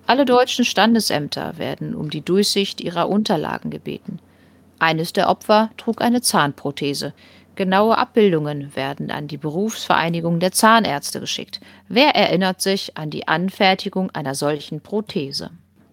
Alle 0.07 0.25
deutschen 0.25 0.65
Standesämter 0.65 1.59
werden 1.59 1.95
um 1.95 2.11
die 2.11 2.23
Durchsicht 2.23 2.81
ihrer 2.81 3.09
Unterlagen 3.09 3.71
gebeten. 3.71 4.19
Eines 4.83 5.13
der 5.13 5.29
Opfer 5.29 5.71
trug 5.77 6.03
eine 6.03 6.23
Zahnprothese. 6.23 7.15
Genaue 7.55 7.97
Abbildungen 7.97 8.75
werden 8.75 9.13
an 9.13 9.29
die 9.29 9.37
Berufsvereinigung 9.37 10.41
der 10.41 10.51
Zahnärzte 10.51 11.21
geschickt. 11.21 11.61
Wer 11.87 12.17
erinnert 12.17 12.61
sich 12.61 12.97
an 12.97 13.09
die 13.09 13.29
Anfertigung 13.29 14.11
einer 14.11 14.35
solchen 14.35 14.81
Prothese? 14.81 15.51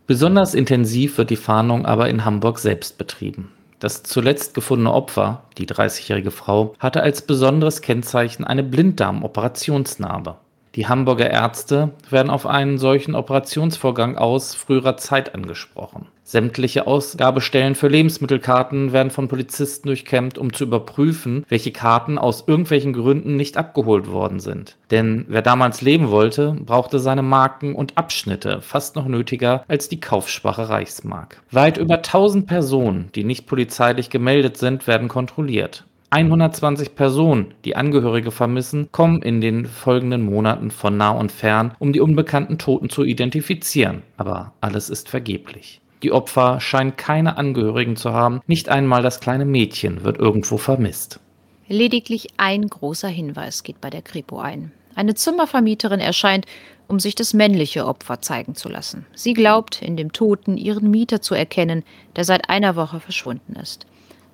Besonders 0.07 0.55
intensiv 0.55 1.19
wird 1.19 1.29
die 1.29 1.35
Fahndung 1.35 1.85
aber 1.85 2.09
in 2.09 2.25
Hamburg 2.25 2.57
selbst 2.57 2.97
betrieben. 2.97 3.51
Das 3.77 4.01
zuletzt 4.01 4.55
gefundene 4.55 4.91
Opfer, 4.91 5.43
die 5.59 5.67
30-jährige 5.67 6.31
Frau, 6.31 6.73
hatte 6.79 7.03
als 7.03 7.21
besonderes 7.21 7.81
Kennzeichen 7.81 8.43
eine 8.43 8.63
Blinddarmoperationsnarbe. 8.63 10.37
Die 10.75 10.87
Hamburger 10.87 11.29
Ärzte 11.29 11.91
werden 12.09 12.29
auf 12.29 12.45
einen 12.45 12.77
solchen 12.77 13.15
Operationsvorgang 13.15 14.17
aus 14.17 14.53
früherer 14.53 14.97
Zeit 14.97 15.33
angesprochen. 15.33 16.07
Sämtliche 16.23 16.85
Ausgabestellen 16.85 17.73
für 17.73 17.87
Lebensmittelkarten 17.87 18.93
werden 18.93 19.09
von 19.09 19.27
Polizisten 19.27 19.87
durchkämmt, 19.87 20.37
um 20.37 20.53
zu 20.53 20.65
überprüfen, 20.65 21.43
welche 21.49 21.71
Karten 21.71 22.19
aus 22.19 22.43
irgendwelchen 22.45 22.93
Gründen 22.93 23.35
nicht 23.35 23.57
abgeholt 23.57 24.11
worden 24.11 24.39
sind. 24.39 24.77
Denn 24.91 25.25
wer 25.27 25.41
damals 25.41 25.81
leben 25.81 26.11
wollte, 26.11 26.55
brauchte 26.63 26.99
seine 26.99 27.23
Marken 27.23 27.73
und 27.73 27.97
Abschnitte 27.97 28.61
fast 28.61 28.95
noch 28.95 29.07
nötiger 29.07 29.63
als 29.67 29.89
die 29.89 29.99
kaufschwache 29.99 30.69
Reichsmark. 30.69 31.41
Weit 31.49 31.79
über 31.79 31.95
1000 31.95 32.45
Personen, 32.45 33.09
die 33.15 33.23
nicht 33.23 33.47
polizeilich 33.47 34.11
gemeldet 34.11 34.57
sind, 34.57 34.85
werden 34.85 35.07
kontrolliert. 35.07 35.85
120 36.11 36.95
Personen, 36.95 37.53
die 37.65 37.75
Angehörige 37.75 38.31
vermissen, 38.31 38.89
kommen 38.91 39.21
in 39.21 39.41
den 39.41 39.65
folgenden 39.65 40.23
Monaten 40.23 40.71
von 40.71 40.97
nah 40.97 41.11
und 41.11 41.31
fern, 41.31 41.75
um 41.77 41.93
die 41.93 41.99
unbekannten 41.99 42.57
Toten 42.57 42.89
zu 42.89 43.03
identifizieren. 43.03 44.01
Aber 44.17 44.53
alles 44.59 44.89
ist 44.89 45.07
vergeblich. 45.07 45.81
Die 46.01 46.11
Opfer 46.11 46.59
scheinen 46.61 46.95
keine 46.95 47.37
Angehörigen 47.37 47.95
zu 47.95 48.11
haben, 48.11 48.41
nicht 48.47 48.69
einmal 48.69 49.03
das 49.03 49.19
kleine 49.19 49.45
Mädchen 49.45 50.03
wird 50.03 50.17
irgendwo 50.17 50.57
vermisst. 50.57 51.19
Lediglich 51.67 52.29
ein 52.37 52.67
großer 52.67 53.09
Hinweis 53.09 53.61
geht 53.61 53.79
bei 53.79 53.91
der 53.91 54.01
Kripo 54.01 54.39
ein. 54.39 54.71
Eine 54.95 55.13
Zimmervermieterin 55.13 55.99
erscheint, 55.99 56.45
um 56.87 56.99
sich 56.99 57.13
das 57.13 57.35
männliche 57.35 57.85
Opfer 57.85 58.21
zeigen 58.21 58.55
zu 58.55 58.67
lassen. 58.67 59.05
Sie 59.13 59.33
glaubt, 59.33 59.83
in 59.83 59.95
dem 59.95 60.11
Toten 60.11 60.57
ihren 60.57 60.89
Mieter 60.89 61.21
zu 61.21 61.35
erkennen, 61.35 61.83
der 62.15 62.23
seit 62.23 62.49
einer 62.49 62.75
Woche 62.75 62.99
verschwunden 62.99 63.55
ist. 63.55 63.85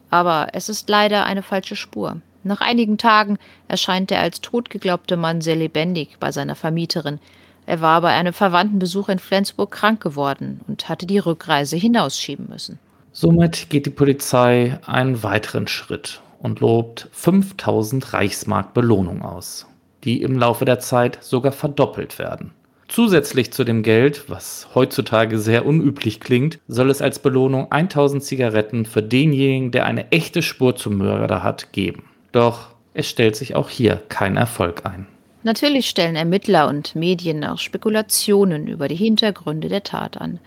Aber 0.10 0.50
es 0.54 0.70
ist 0.70 0.90
leider 0.90 1.26
eine 1.26 1.44
falsche 1.44 1.76
Spur. 1.76 2.22
Nach 2.44 2.62
einigen 2.62 2.98
Tagen 2.98 3.38
erscheint 3.68 4.12
der 4.12 4.22
als 4.22 4.42
tot 4.42 4.70
geglaubte 4.70 5.18
Mann 5.18 5.42
sehr 5.42 5.56
lebendig 5.56 6.18
bei 6.20 6.32
seiner 6.32 6.56
Vermieterin, 6.56 7.20
er 7.66 7.82
war 7.82 8.02
bei 8.02 8.10
einem 8.10 8.34
Verwandtenbesuch 8.34 9.10
in 9.10 9.20
Flensburg 9.20 9.72
krank 9.72 10.02
geworden 10.02 10.62
und 10.68 10.88
hatte 10.88 11.08
die 11.08 11.18
Rückreise 11.18 11.76
hinausschieben 11.76 12.48
müssen. 12.50 12.80
Somit 13.12 13.70
geht 13.70 13.86
die 13.86 13.92
Polizei 13.92 14.78
einen 14.86 15.24
weiteren 15.24 15.68
Schritt 15.68 16.22
und 16.40 16.60
lobt 16.60 17.10
5000 17.12 18.14
Reichsmark 18.14 18.74
Belohnung 18.74 19.24
aus, 19.24 19.66
die 20.04 20.22
im 20.22 20.38
Laufe 20.38 20.66
der 20.66 20.80
Zeit 20.80 21.24
sogar 21.24 21.52
verdoppelt 21.52 22.20
werden. 22.20 22.52
Zusätzlich 22.88 23.52
zu 23.52 23.64
dem 23.64 23.82
Geld, 23.82 24.30
was 24.30 24.68
heutzutage 24.76 25.40
sehr 25.40 25.66
unüblich 25.66 26.20
klingt, 26.20 26.60
soll 26.68 26.90
es 26.90 27.02
als 27.02 27.20
Belohnung 27.20 27.72
1000 27.72 28.24
Zigaretten 28.24 28.86
für 28.86 29.02
denjenigen, 29.02 29.72
der 29.72 29.86
eine 29.86 30.12
echte 30.12 30.42
Spur 30.42 30.76
zum 30.76 30.98
Mörder 30.98 31.42
hat, 31.42 31.74
geben. 31.74 32.04
Doch 32.32 32.70
es 32.94 33.10
stellt 33.10 33.36
sich 33.36 33.56
auch 33.56 33.70
hier 33.70 34.02
kein 34.10 34.38
Erfolg 34.38 34.86
ein. 34.86 35.08
Natürlich 35.44 35.90
stellen 35.90 36.16
Ermittler 36.16 36.68
und 36.68 36.96
Medien 36.96 37.44
auch 37.44 37.60
Spekulationen 37.60 38.68
über 38.68 38.88
die 38.88 38.96
Hintergründe 38.96 39.68
der 39.68 39.84
Tat 39.84 40.20
an. 40.20 40.40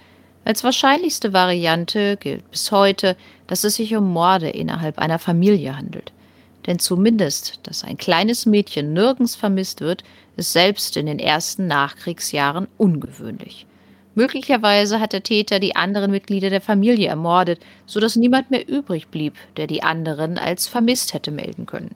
Als 0.45 0.65
wahrscheinlichste 0.65 1.33
Variante 1.33 2.17
gilt 2.17 2.51
bis 2.51 2.73
heute, 2.73 3.17
dass 3.47 3.65
es 3.65 3.77
sich 3.77 3.95
um 3.95 4.11
Morde 4.13 4.49
innerhalb 4.49 4.99
einer 4.99 5.19
Familie 5.19 5.77
handelt. 5.77 6.13
Denn 6.69 6.79
zumindest, 6.79 7.61
dass 7.63 7.83
ein 7.83 7.97
kleines 7.97 8.45
Mädchen 8.45 8.93
nirgends 8.93 9.35
vermisst 9.35 9.81
wird, 9.81 10.05
ist 10.37 10.53
selbst 10.53 10.99
in 10.99 11.07
den 11.07 11.19
ersten 11.19 11.67
Nachkriegsjahren 11.67 12.69
ungewöhnlich. 12.77 13.67
Möglicherweise 14.15 15.01
hat 15.01 15.15
der 15.15 15.23
Täter 15.23 15.61
die 15.61 15.77
anderen 15.77 16.11
Mitglieder 16.11 16.51
der 16.51 16.61
Familie 16.61 17.09
ermordet, 17.09 17.61
sodass 17.87 18.17
niemand 18.17 18.51
mehr 18.51 18.69
übrig 18.69 19.09
blieb, 19.09 19.33
der 19.57 19.67
die 19.67 19.83
anderen 19.83 20.37
als 20.37 20.67
vermisst 20.67 21.15
hätte 21.15 21.31
melden 21.31 21.65
können. 21.65 21.95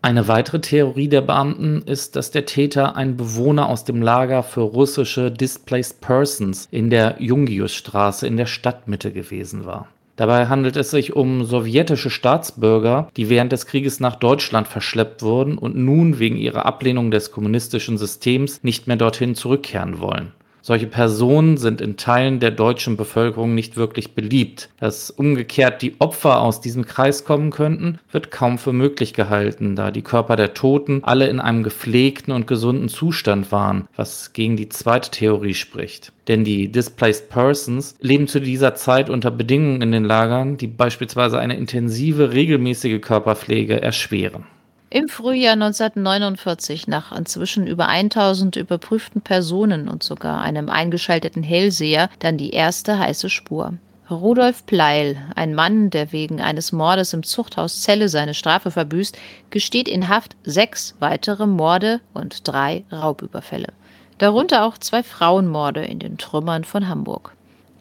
Eine 0.00 0.26
weitere 0.26 0.60
Theorie 0.60 1.08
der 1.08 1.20
Beamten 1.20 1.82
ist, 1.82 2.16
dass 2.16 2.30
der 2.30 2.46
Täter 2.46 2.96
ein 2.96 3.18
Bewohner 3.18 3.68
aus 3.68 3.84
dem 3.84 4.00
Lager 4.00 4.42
für 4.42 4.62
russische 4.62 5.30
Displaced 5.30 6.00
Persons 6.00 6.66
in 6.70 6.88
der 6.88 7.16
Jungiusstraße 7.18 8.26
in 8.26 8.38
der 8.38 8.46
Stadtmitte 8.46 9.12
gewesen 9.12 9.66
war. 9.66 9.88
Dabei 10.16 10.46
handelt 10.46 10.76
es 10.76 10.90
sich 10.90 11.16
um 11.16 11.44
sowjetische 11.44 12.10
Staatsbürger, 12.10 13.08
die 13.16 13.28
während 13.28 13.50
des 13.50 13.66
Krieges 13.66 13.98
nach 13.98 14.14
Deutschland 14.14 14.68
verschleppt 14.68 15.22
wurden 15.22 15.58
und 15.58 15.76
nun 15.76 16.20
wegen 16.20 16.36
ihrer 16.36 16.66
Ablehnung 16.66 17.10
des 17.10 17.32
kommunistischen 17.32 17.98
Systems 17.98 18.62
nicht 18.62 18.86
mehr 18.86 18.96
dorthin 18.96 19.34
zurückkehren 19.34 19.98
wollen. 19.98 20.32
Solche 20.66 20.86
Personen 20.86 21.58
sind 21.58 21.82
in 21.82 21.98
Teilen 21.98 22.40
der 22.40 22.50
deutschen 22.50 22.96
Bevölkerung 22.96 23.54
nicht 23.54 23.76
wirklich 23.76 24.14
beliebt. 24.14 24.70
Dass 24.80 25.10
umgekehrt 25.10 25.82
die 25.82 25.96
Opfer 25.98 26.40
aus 26.40 26.62
diesem 26.62 26.86
Kreis 26.86 27.26
kommen 27.26 27.50
könnten, 27.50 27.98
wird 28.10 28.30
kaum 28.30 28.56
für 28.56 28.72
möglich 28.72 29.12
gehalten, 29.12 29.76
da 29.76 29.90
die 29.90 30.00
Körper 30.00 30.36
der 30.36 30.54
Toten 30.54 31.04
alle 31.04 31.26
in 31.26 31.38
einem 31.38 31.64
gepflegten 31.64 32.32
und 32.32 32.46
gesunden 32.46 32.88
Zustand 32.88 33.52
waren, 33.52 33.88
was 33.94 34.32
gegen 34.32 34.56
die 34.56 34.70
zweite 34.70 35.10
Theorie 35.10 35.52
spricht. 35.52 36.14
Denn 36.28 36.44
die 36.44 36.72
Displaced 36.72 37.28
Persons 37.28 37.94
leben 38.00 38.26
zu 38.26 38.40
dieser 38.40 38.74
Zeit 38.74 39.10
unter 39.10 39.30
Bedingungen 39.30 39.82
in 39.82 39.92
den 39.92 40.04
Lagern, 40.04 40.56
die 40.56 40.66
beispielsweise 40.66 41.38
eine 41.38 41.58
intensive, 41.58 42.32
regelmäßige 42.32 43.02
Körperpflege 43.02 43.82
erschweren. 43.82 44.46
Im 44.94 45.08
Frühjahr 45.08 45.54
1949, 45.54 46.86
nach 46.86 47.10
inzwischen 47.10 47.66
über 47.66 47.88
1000 47.88 48.54
überprüften 48.54 49.22
Personen 49.22 49.88
und 49.88 50.04
sogar 50.04 50.40
einem 50.40 50.70
eingeschalteten 50.70 51.42
Hellseher, 51.42 52.08
dann 52.20 52.38
die 52.38 52.50
erste 52.50 52.96
heiße 52.96 53.28
Spur. 53.28 53.74
Rudolf 54.08 54.66
Pleil, 54.66 55.16
ein 55.34 55.52
Mann, 55.52 55.90
der 55.90 56.12
wegen 56.12 56.40
eines 56.40 56.70
Mordes 56.70 57.12
im 57.12 57.24
Zuchthaus 57.24 57.82
Celle 57.82 58.08
seine 58.08 58.34
Strafe 58.34 58.70
verbüßt, 58.70 59.18
gesteht 59.50 59.88
in 59.88 60.08
Haft 60.08 60.36
sechs 60.44 60.94
weitere 61.00 61.48
Morde 61.48 62.00
und 62.12 62.46
drei 62.46 62.84
Raubüberfälle. 62.92 63.72
Darunter 64.18 64.64
auch 64.64 64.78
zwei 64.78 65.02
Frauenmorde 65.02 65.84
in 65.84 65.98
den 65.98 66.18
Trümmern 66.18 66.62
von 66.62 66.88
Hamburg. 66.88 67.33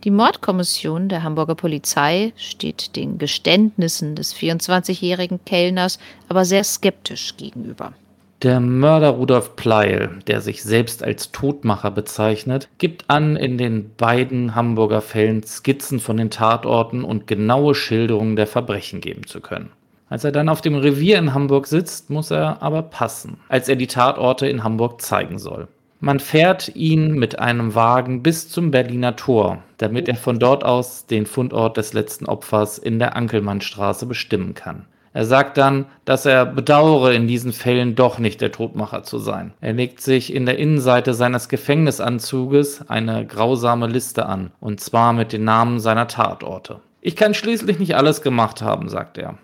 Die 0.04 0.12
Mordkommission 0.12 1.08
der 1.08 1.24
Hamburger 1.24 1.56
Polizei 1.56 2.34
steht 2.36 2.98
den 2.98 3.20
Geständnissen 3.20 4.16
des 4.16 4.36
24-jährigen 4.36 5.40
Kellners 5.46 5.98
aber 6.28 6.44
sehr 6.44 6.66
skeptisch 6.66 7.38
gegenüber. 7.38 7.94
Der 8.42 8.60
Mörder 8.60 9.12
Rudolf 9.12 9.56
Pleil, 9.56 10.20
der 10.28 10.42
sich 10.42 10.62
selbst 10.62 11.02
als 11.02 11.32
Todmacher 11.32 11.90
bezeichnet, 11.90 12.68
gibt 12.80 13.10
an, 13.10 13.38
in 13.38 13.58
den 13.58 13.96
beiden 13.96 14.56
Hamburger 14.56 15.00
Fällen 15.00 15.44
Skizzen 15.44 16.02
von 16.02 16.18
den 16.18 16.30
Tatorten 16.30 17.06
und 17.06 17.26
genaue 17.26 17.74
Schilderungen 17.74 18.36
der 18.36 18.48
Verbrechen 18.48 19.00
geben 19.00 19.26
zu 19.26 19.40
können. 19.40 19.72
Als 20.10 20.26
er 20.26 20.34
dann 20.34 20.50
auf 20.50 20.60
dem 20.60 20.76
Revier 20.76 21.18
in 21.18 21.34
Hamburg 21.34 21.66
sitzt, 21.66 22.10
muss 22.10 22.30
er 22.30 22.62
aber 22.62 22.82
passen, 22.82 23.38
als 23.48 23.70
er 23.70 23.78
die 23.78 23.88
Tatorte 23.88 24.48
in 24.48 24.66
Hamburg 24.66 25.02
zeigen 25.02 25.40
soll. 25.40 25.70
Man 26.06 26.20
fährt 26.20 26.76
ihn 26.76 27.14
mit 27.14 27.40
einem 27.40 27.76
Wagen 27.76 28.24
bis 28.24 28.50
zum 28.50 28.72
Berliner 28.72 29.16
Tor, 29.16 29.64
damit 29.78 30.10
er 30.10 30.16
von 30.16 30.38
dort 30.38 30.66
aus 30.66 31.06
den 31.06 31.26
Fundort 31.26 31.78
des 31.78 31.94
letzten 31.94 32.26
Opfers 32.26 32.78
in 32.78 33.00
der 33.00 33.16
Ankelmannstraße 33.16 34.06
bestimmen 34.06 34.54
kann. 34.54 34.86
Er 35.14 35.24
sagt 35.24 35.58
dann, 35.58 35.86
dass 36.04 36.26
er 36.26 36.46
bedauere, 36.46 37.14
in 37.14 37.26
diesen 37.26 37.54
Fällen 37.54 37.96
doch 37.96 38.20
nicht 38.20 38.42
der 38.42 38.52
Todmacher 38.52 39.04
zu 39.04 39.18
sein. 39.18 39.54
Er 39.62 39.72
legt 39.72 40.02
sich 40.02 40.34
in 40.34 40.46
der 40.46 40.58
Innenseite 40.58 41.14
seines 41.14 41.48
Gefängnisanzuges 41.48 42.90
eine 42.90 43.26
grausame 43.26 43.88
Liste 43.88 44.26
an, 44.26 44.52
und 44.60 44.82
zwar 44.82 45.14
mit 45.14 45.32
den 45.32 45.46
Namen 45.46 45.80
seiner 45.80 46.10
Tatorte. 46.10 46.82
Ich 47.00 47.16
kann 47.16 47.34
schließlich 47.34 47.80
nicht 47.80 47.96
alles 47.96 48.22
gemacht 48.22 48.62
haben, 48.62 48.90
sagt 48.90 49.18
er. 49.18 49.38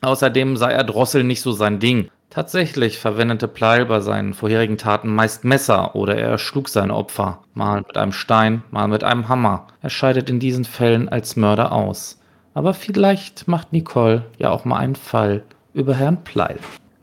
Außerdem 0.00 0.56
sei 0.56 0.70
er 0.70 0.84
Drossel 0.84 1.24
nicht 1.24 1.42
so 1.42 1.50
sein 1.50 1.80
Ding, 1.80 2.08
Tatsächlich 2.30 2.98
verwendete 2.98 3.46
Pleil 3.46 3.86
bei 3.86 4.00
seinen 4.00 4.34
vorherigen 4.34 4.76
Taten 4.76 5.14
meist 5.14 5.44
Messer 5.44 5.94
oder 5.94 6.16
er 6.16 6.36
schlug 6.38 6.68
seine 6.68 6.94
Opfer, 6.94 7.44
mal 7.54 7.82
mit 7.82 7.96
einem 7.96 8.12
Stein, 8.12 8.64
mal 8.70 8.88
mit 8.88 9.04
einem 9.04 9.28
Hammer. 9.28 9.68
Er 9.82 9.90
scheidet 9.90 10.28
in 10.28 10.40
diesen 10.40 10.64
Fällen 10.64 11.08
als 11.08 11.36
Mörder 11.36 11.72
aus. 11.72 12.20
Aber 12.54 12.74
vielleicht 12.74 13.48
macht 13.48 13.72
Nicole 13.72 14.24
ja 14.38 14.50
auch 14.50 14.64
mal 14.64 14.78
einen 14.78 14.96
Fall 14.96 15.44
über 15.74 15.94
Herrn 15.94 16.24
Pleil. 16.24 16.58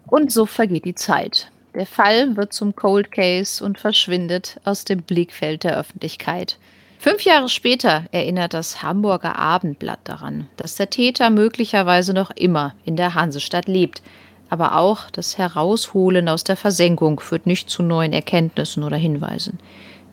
Und 0.08 0.32
so 0.32 0.46
vergeht 0.46 0.86
die 0.86 0.96
Zeit. 0.96 1.52
Der 1.74 1.86
Fall 1.86 2.36
wird 2.36 2.52
zum 2.52 2.76
Cold 2.76 3.12
Case 3.12 3.64
und 3.64 3.80
verschwindet 3.80 4.60
aus 4.66 4.84
dem 4.84 5.04
Blickfeld 5.04 5.64
der 5.64 5.78
Öffentlichkeit. 5.78 6.58
Fünf 7.00 7.24
Jahre 7.24 7.50
später 7.50 8.06
erinnert 8.12 8.54
das 8.54 8.84
Hamburger 8.84 9.38
Abendblatt 9.40 10.02
daran, 10.04 10.48
dass 10.58 10.76
der 10.76 10.90
Täter 10.90 11.30
möglicherweise 11.30 12.14
noch 12.14 12.30
immer 12.32 12.76
in 12.84 12.96
der 12.96 13.16
Hansestadt 13.16 13.68
lebt. 13.68 14.04
Aber 14.52 14.76
auch 14.76 15.10
das 15.10 15.38
Herausholen 15.38 16.28
aus 16.28 16.44
der 16.44 16.58
Versenkung 16.58 17.22
führt 17.22 17.48
nicht 17.48 17.70
zu 17.70 17.84
neuen 17.84 18.12
Erkenntnissen 18.12 18.84
oder 18.84 18.98
Hinweisen. 18.98 19.60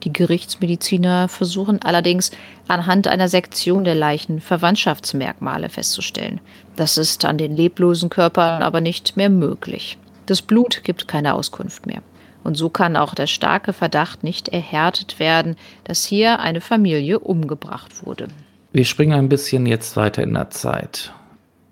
Die 0.04 0.12
Gerichtsmediziner 0.12 1.28
versuchen 1.28 1.82
allerdings 1.82 2.30
anhand 2.68 3.08
einer 3.08 3.28
Sektion 3.28 3.82
der 3.82 3.96
Leichen 3.96 4.40
Verwandtschaftsmerkmale 4.40 5.68
festzustellen. 5.68 6.40
Das 6.76 6.98
ist 6.98 7.24
an 7.24 7.36
den 7.36 7.56
leblosen 7.56 8.10
Körpern 8.10 8.62
aber 8.62 8.80
nicht 8.80 9.16
mehr 9.16 9.28
möglich. 9.28 9.98
Das 10.26 10.40
Blut 10.40 10.84
gibt 10.84 11.08
keine 11.08 11.34
Auskunft 11.34 11.86
mehr. 11.86 12.00
Und 12.44 12.54
so 12.54 12.68
kann 12.68 12.96
auch 12.96 13.16
der 13.16 13.26
starke 13.26 13.72
Verdacht 13.72 14.22
nicht 14.22 14.50
erhärtet 14.50 15.18
werden, 15.18 15.56
dass 15.82 16.04
hier 16.04 16.38
eine 16.38 16.60
Familie 16.60 17.18
umgebracht 17.18 18.06
wurde. 18.06 18.28
Wir 18.70 18.84
springen 18.84 19.18
ein 19.18 19.28
bisschen 19.28 19.66
jetzt 19.66 19.96
weiter 19.96 20.22
in 20.22 20.34
der 20.34 20.50
Zeit. 20.50 21.12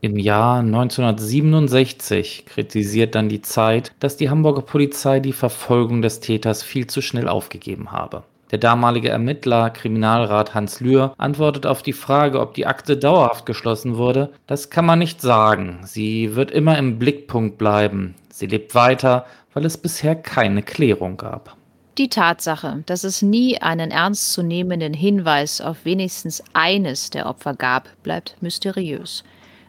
Im 0.07 0.21
Jahr 0.21 0.61
1967 0.61 2.47
kritisiert 2.47 3.17
dann 3.17 3.29
die 3.29 3.43
Zeit, 3.43 3.91
dass 3.99 4.17
die 4.17 4.31
Hamburger 4.31 4.63
Polizei 4.63 5.19
die 5.19 5.33
Verfolgung 5.33 6.01
des 6.01 6.21
Täters 6.21 6.63
viel 6.63 6.87
zu 6.87 7.03
schnell 7.03 7.27
aufgegeben 7.27 7.91
habe. 7.91 8.23
Der 8.53 8.59
damalige 8.59 9.09
Ermittler, 9.09 9.69
Kriminalrat 9.71 10.55
Hans 10.55 10.79
Lühr, 10.79 11.13
antwortet 11.19 11.67
auf 11.67 11.83
die 11.83 11.93
Frage, 11.93 12.39
ob 12.39 12.55
die 12.55 12.67
Akte 12.67 12.97
dauerhaft 12.97 13.47
geschlossen 13.47 13.97
wurde. 13.97 14.31
Das 14.47 14.71
kann 14.71 14.87
man 14.87 15.01
nicht 15.01 15.21
sagen. 15.21 15.81
Sie 15.83 16.37
wird 16.37 16.53
immer 16.53 16.79
im 16.79 17.01
Blickpunkt 17.01 17.59
bleiben. 17.59 18.15
Sie 18.31 18.47
lebt 18.47 18.77
weiter, 18.77 19.27
weil 19.55 19.65
es 19.65 19.77
bisher 19.77 20.15
keine 20.15 20.63
Klärung 20.63 21.17
gab. 21.17 21.57
Die 21.99 22.11
Tatsache, 22.11 22.85
dass 22.87 23.03
es 23.03 23.23
nie 23.23 23.61
einen 23.61 23.91
ernstzunehmenden 23.91 24.95
Hinweis 24.95 25.61
auf 25.61 25.85
wenigstens 25.85 26.45
eines 26.53 27.11
der 27.11 27.27
Opfer 27.27 27.55
gab, 27.55 27.89
bleibt 28.05 28.37
mysteriös. 28.41 29.25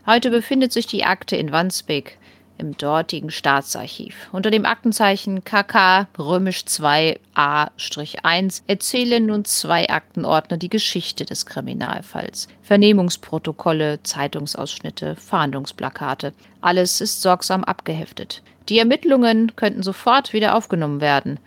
Heute 0.09 0.29
befindet 0.29 0.71
sich 0.71 0.87
die 0.87 1.03
Akte 1.03 1.35
in 1.35 1.51
Wandsbek 1.51 2.17
im 2.57 2.77
dortigen 2.77 3.29
Staatsarchiv. 3.29 4.29
Unter 4.31 4.49
dem 4.49 4.65
Aktenzeichen 4.65 5.43
KK 5.43 6.07
römisch 6.17 6.63
2 6.63 7.19
A-1 7.33 8.61
erzählen 8.67 9.25
nun 9.25 9.43
zwei 9.43 9.89
Aktenordner 9.89 10.55
die 10.55 10.69
Geschichte 10.69 11.25
des 11.25 11.45
Kriminalfalls. 11.45 12.47
Vernehmungsprotokolle, 12.61 14.01
Zeitungsausschnitte, 14.03 15.17
Fahndungsplakate. 15.17 16.31
Alles 16.61 17.01
ist 17.01 17.21
sorgsam 17.21 17.65
abgeheftet. 17.65 18.43
Die 18.69 18.79
Ermittlungen 18.79 19.57
könnten 19.57 19.83
sofort 19.83 20.31
wieder 20.31 20.55
aufgenommen 20.55 21.01
werden. 21.01 21.37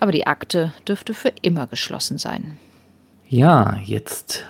Aber 0.00 0.10
die 0.10 0.26
Akte 0.26 0.72
dürfte 0.88 1.14
für 1.14 1.32
immer 1.42 1.68
geschlossen 1.68 2.18
sein. 2.18 2.58
Ja, 3.28 3.78
jetzt 3.84 4.44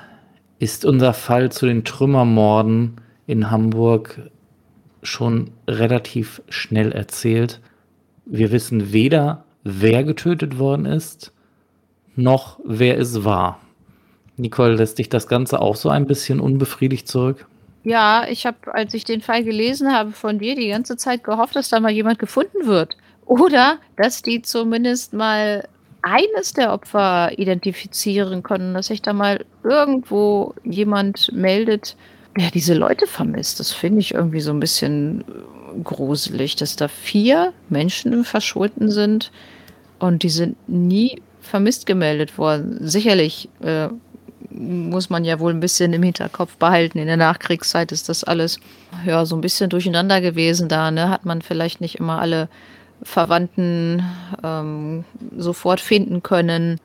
ist 0.59 0.87
unser 0.87 1.13
Fall 1.13 1.53
zu 1.53 1.67
den 1.67 1.85
Trümmermorden 1.85 3.03
in 3.27 3.51
Hamburg 3.51 4.31
schon 5.03 5.51
relativ 5.69 6.43
schnell 6.49 6.93
erzählt. 6.93 7.61
Wir 8.25 8.53
wissen 8.53 8.93
weder, 8.93 9.45
wer 9.65 10.05
getötet 10.05 10.59
worden 10.59 10.87
ist, 10.87 11.33
noch 12.17 12.59
wer 12.65 12.99
es 12.99 13.25
war. 13.25 13.61
Nicole, 14.37 14.75
lässt 14.75 14.99
dich 14.99 15.09
das 15.09 15.29
Ganze 15.29 15.61
auch 15.61 15.77
so 15.77 15.89
ein 15.89 16.07
bisschen 16.07 16.41
unbefriedigt 16.41 17.07
zurück? 17.07 17.47
Ja, 17.85 18.27
ich 18.29 18.47
habe, 18.47 18.57
als 18.73 18.95
ich 18.95 19.05
den 19.05 19.21
Fall 19.21 19.45
gelesen 19.45 19.93
habe 19.93 20.13
von 20.13 20.39
dir, 20.39 20.57
die 20.57 20.69
ganze 20.69 20.97
Zeit 20.97 21.23
gehofft, 21.23 21.55
dass 21.55 21.69
da 21.69 21.81
mal 21.81 21.93
jemand 21.93 22.19
gefunden 22.19 22.67
wird. 22.67 22.97
Oder 23.27 23.79
dass 23.97 24.23
die 24.23 24.43
zumindest 24.43 25.13
mal 25.13 25.69
eines 26.03 26.53
der 26.53 26.73
Opfer 26.73 27.39
identifizieren 27.39 28.43
können, 28.43 28.75
dass 28.75 28.89
sich 28.89 29.03
da 29.03 29.13
mal 29.13 29.45
irgendwo 29.63 30.55
jemand 30.63 31.31
meldet, 31.33 31.97
ja, 32.37 32.51
diese 32.51 32.75
Leute 32.75 33.07
vermisst. 33.07 33.61
Das 33.61 33.73
finde 33.73 34.01
ich 34.01 34.15
irgendwie 34.15 34.41
so 34.41 34.51
ein 34.51 34.61
bisschen 34.61 35.21
äh, 35.23 35.81
gruselig, 35.83 36.57
dass 36.57 36.77
da 36.77 36.89
vier 36.89 37.53
Menschen 37.69 38.25
verschwunden 38.25 38.91
sind 38.91 39.31
und 39.99 40.23
die 40.23 40.31
sind 40.31 40.57
nie 40.69 41.23
vermisst 41.41 41.87
gemeldet 41.87 42.39
worden. 42.39 42.79
Sicherlich 42.81 43.49
äh, 43.61 43.89
muss 44.51 45.11
man 45.11 45.25
ja 45.25 45.41
wohl 45.41 45.53
ein 45.53 45.61
bisschen 45.61 45.93
im 45.93 46.03
Hinterkopf 46.03 46.57
behalten. 46.57 46.99
In 46.99 47.07
der 47.07 47.17
Nachkriegszeit 47.17 47.93
ist 47.93 48.09
das 48.09 48.25
alles 48.25 48.59
ja 49.05 49.25
so 49.27 49.37
ein 49.37 49.41
bisschen 49.41 49.71
durcheinander 49.71 50.21
gewesen. 50.21 50.69
Da 50.69 50.91
ne, 50.91 51.11
hat 51.11 51.25
man 51.25 51.43
vielleicht 51.43 51.81
nicht 51.81 51.97
immer 51.97 52.21
alle 52.21 52.49
Verwandten 53.03 54.03
ähm, 54.43 55.05
sofort 55.37 55.81
finden 55.81 56.23
können. 56.23 56.81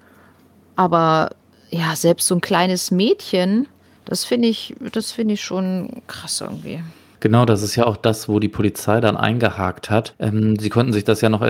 Aber 0.76 1.32
ja, 1.70 1.96
selbst 1.96 2.28
so 2.28 2.36
ein 2.36 2.42
kleines 2.42 2.92
Mädchen, 2.92 3.68
das 4.10 4.26
finde 4.26 4.48
ich, 4.48 4.76
das 4.92 5.12
finde 5.12 5.36
ich 5.36 5.42
schon 5.42 6.02
krass 6.08 6.42
irgendwie. 6.42 6.82
Genau, 7.22 7.44
das 7.44 7.64
ist 7.64 7.76
ja 7.76 7.86
auch 7.86 7.98
das, 7.98 8.30
wo 8.30 8.40
die 8.40 8.48
Polizei 8.48 9.02
dann 9.02 9.18
eingehakt 9.18 9.90
hat. 9.90 10.16
Ähm, 10.20 10.58
sie 10.58 10.70
konnten 10.70 10.94
sich 10.94 11.04
das 11.04 11.20
ja 11.20 11.30
noch 11.30 11.46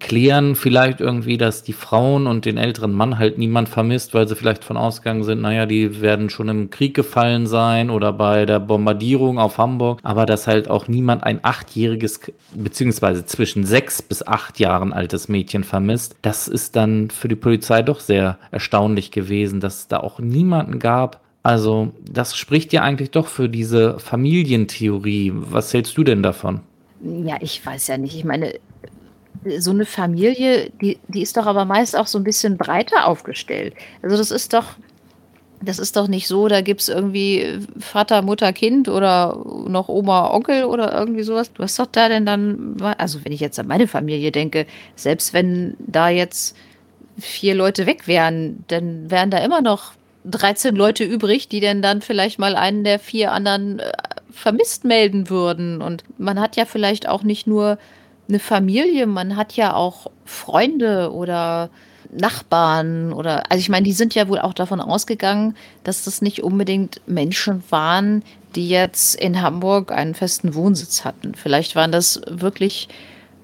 klären, 0.00 0.56
vielleicht 0.56 1.00
irgendwie, 1.00 1.38
dass 1.38 1.62
die 1.62 1.72
Frauen 1.72 2.26
und 2.26 2.44
den 2.44 2.58
älteren 2.58 2.92
Mann 2.92 3.18
halt 3.18 3.38
niemand 3.38 3.68
vermisst, 3.68 4.14
weil 4.14 4.26
sie 4.26 4.34
vielleicht 4.34 4.64
von 4.64 4.76
ausgegangen 4.76 5.22
sind, 5.22 5.40
naja, 5.40 5.66
die 5.66 6.00
werden 6.00 6.28
schon 6.28 6.48
im 6.48 6.70
Krieg 6.70 6.94
gefallen 6.94 7.46
sein 7.46 7.88
oder 7.88 8.12
bei 8.12 8.46
der 8.46 8.58
Bombardierung 8.58 9.38
auf 9.38 9.58
Hamburg, 9.58 10.00
aber 10.02 10.26
dass 10.26 10.48
halt 10.48 10.68
auch 10.68 10.88
niemand 10.88 11.22
ein 11.22 11.38
achtjähriges, 11.42 12.20
beziehungsweise 12.54 13.24
zwischen 13.24 13.64
sechs 13.64 14.02
bis 14.02 14.26
acht 14.26 14.58
Jahren 14.58 14.92
altes 14.92 15.28
Mädchen 15.28 15.62
vermisst. 15.62 16.16
Das 16.22 16.48
ist 16.48 16.74
dann 16.74 17.10
für 17.10 17.28
die 17.28 17.36
Polizei 17.36 17.82
doch 17.82 18.00
sehr 18.00 18.38
erstaunlich 18.50 19.12
gewesen, 19.12 19.60
dass 19.60 19.80
es 19.80 19.88
da 19.88 20.00
auch 20.00 20.18
niemanden 20.18 20.80
gab, 20.80 21.22
also, 21.42 21.92
das 22.08 22.36
spricht 22.36 22.72
ja 22.72 22.82
eigentlich 22.82 23.10
doch 23.10 23.26
für 23.26 23.48
diese 23.48 23.98
Familientheorie. 23.98 25.32
Was 25.34 25.74
hältst 25.74 25.96
du 25.98 26.04
denn 26.04 26.22
davon? 26.22 26.60
Ja, 27.02 27.36
ich 27.40 27.64
weiß 27.64 27.88
ja 27.88 27.98
nicht. 27.98 28.16
Ich 28.16 28.24
meine, 28.24 28.54
so 29.58 29.72
eine 29.72 29.86
Familie, 29.86 30.70
die, 30.80 30.98
die 31.08 31.22
ist 31.22 31.36
doch 31.36 31.46
aber 31.46 31.64
meist 31.64 31.96
auch 31.96 32.06
so 32.06 32.18
ein 32.18 32.24
bisschen 32.24 32.56
breiter 32.56 33.06
aufgestellt. 33.06 33.74
Also 34.02 34.16
das 34.16 34.30
ist 34.30 34.52
doch, 34.52 34.76
das 35.60 35.80
ist 35.80 35.96
doch 35.96 36.06
nicht 36.06 36.28
so, 36.28 36.46
da 36.46 36.60
gibt 36.60 36.82
es 36.82 36.88
irgendwie 36.88 37.58
Vater, 37.78 38.22
Mutter, 38.22 38.52
Kind 38.52 38.88
oder 38.88 39.36
noch 39.66 39.88
Oma, 39.88 40.30
Onkel 40.30 40.64
oder 40.64 40.96
irgendwie 40.96 41.24
sowas. 41.24 41.52
Du 41.52 41.64
hast 41.64 41.76
doch 41.78 41.86
da 41.86 42.08
denn 42.08 42.24
dann, 42.24 42.76
also 42.98 43.24
wenn 43.24 43.32
ich 43.32 43.40
jetzt 43.40 43.58
an 43.58 43.66
meine 43.66 43.88
Familie 43.88 44.30
denke, 44.30 44.66
selbst 44.94 45.34
wenn 45.34 45.74
da 45.80 46.08
jetzt 46.08 46.56
vier 47.18 47.56
Leute 47.56 47.86
weg 47.86 48.06
wären, 48.06 48.64
dann 48.68 49.10
wären 49.10 49.30
da 49.30 49.38
immer 49.38 49.60
noch 49.60 49.92
13 50.24 50.74
Leute 50.76 51.04
übrig, 51.04 51.48
die 51.48 51.60
denn 51.60 51.82
dann 51.82 52.00
vielleicht 52.00 52.38
mal 52.38 52.56
einen 52.56 52.84
der 52.84 52.98
vier 52.98 53.32
anderen 53.32 53.80
äh, 53.80 53.92
vermisst 54.30 54.84
melden 54.84 55.30
würden. 55.30 55.82
Und 55.82 56.04
man 56.18 56.40
hat 56.40 56.56
ja 56.56 56.64
vielleicht 56.64 57.08
auch 57.08 57.22
nicht 57.22 57.46
nur 57.46 57.78
eine 58.28 58.38
Familie, 58.38 59.06
man 59.06 59.36
hat 59.36 59.54
ja 59.54 59.74
auch 59.74 60.10
Freunde 60.24 61.12
oder 61.12 61.70
Nachbarn 62.12 63.12
oder, 63.12 63.50
also 63.50 63.60
ich 63.60 63.68
meine, 63.68 63.84
die 63.84 63.92
sind 63.92 64.14
ja 64.14 64.28
wohl 64.28 64.38
auch 64.38 64.54
davon 64.54 64.80
ausgegangen, 64.80 65.56
dass 65.82 66.04
das 66.04 66.22
nicht 66.22 66.42
unbedingt 66.42 67.00
Menschen 67.06 67.62
waren, 67.70 68.22
die 68.54 68.68
jetzt 68.68 69.14
in 69.14 69.40
Hamburg 69.40 69.92
einen 69.92 70.14
festen 70.14 70.54
Wohnsitz 70.54 71.04
hatten. 71.04 71.34
Vielleicht 71.34 71.74
waren 71.74 71.90
das 71.90 72.20
wirklich 72.28 72.88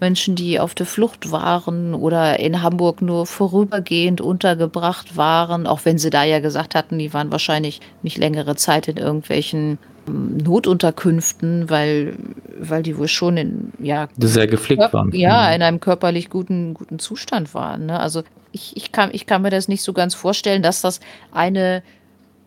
Menschen, 0.00 0.34
die 0.34 0.60
auf 0.60 0.74
der 0.74 0.86
Flucht 0.86 1.30
waren 1.30 1.94
oder 1.94 2.38
in 2.38 2.62
Hamburg 2.62 3.02
nur 3.02 3.26
vorübergehend 3.26 4.20
untergebracht 4.20 5.16
waren, 5.16 5.66
auch 5.66 5.80
wenn 5.84 5.98
sie 5.98 6.10
da 6.10 6.24
ja 6.24 6.40
gesagt 6.40 6.74
hatten, 6.74 6.98
die 6.98 7.12
waren 7.12 7.30
wahrscheinlich 7.30 7.80
nicht 8.02 8.18
längere 8.18 8.56
Zeit 8.56 8.88
in 8.88 8.96
irgendwelchen 8.96 9.78
ähm, 10.06 10.36
Notunterkünften, 10.38 11.68
weil, 11.70 12.16
weil 12.58 12.82
die 12.82 12.96
wohl 12.96 13.08
schon 13.08 13.36
in, 13.36 13.72
ja, 13.78 14.08
sehr 14.18 14.46
gepflegt 14.46 14.92
waren. 14.92 15.12
Ja, 15.12 15.48
mhm. 15.48 15.54
in 15.54 15.62
einem 15.62 15.80
körperlich 15.80 16.30
guten, 16.30 16.74
guten 16.74 16.98
Zustand 16.98 17.54
waren. 17.54 17.86
Ne? 17.86 17.98
Also 17.98 18.22
ich, 18.52 18.76
ich, 18.76 18.92
kann, 18.92 19.10
ich 19.12 19.26
kann 19.26 19.42
mir 19.42 19.50
das 19.50 19.68
nicht 19.68 19.82
so 19.82 19.92
ganz 19.92 20.14
vorstellen, 20.14 20.62
dass 20.62 20.80
das 20.80 21.00
eine 21.32 21.82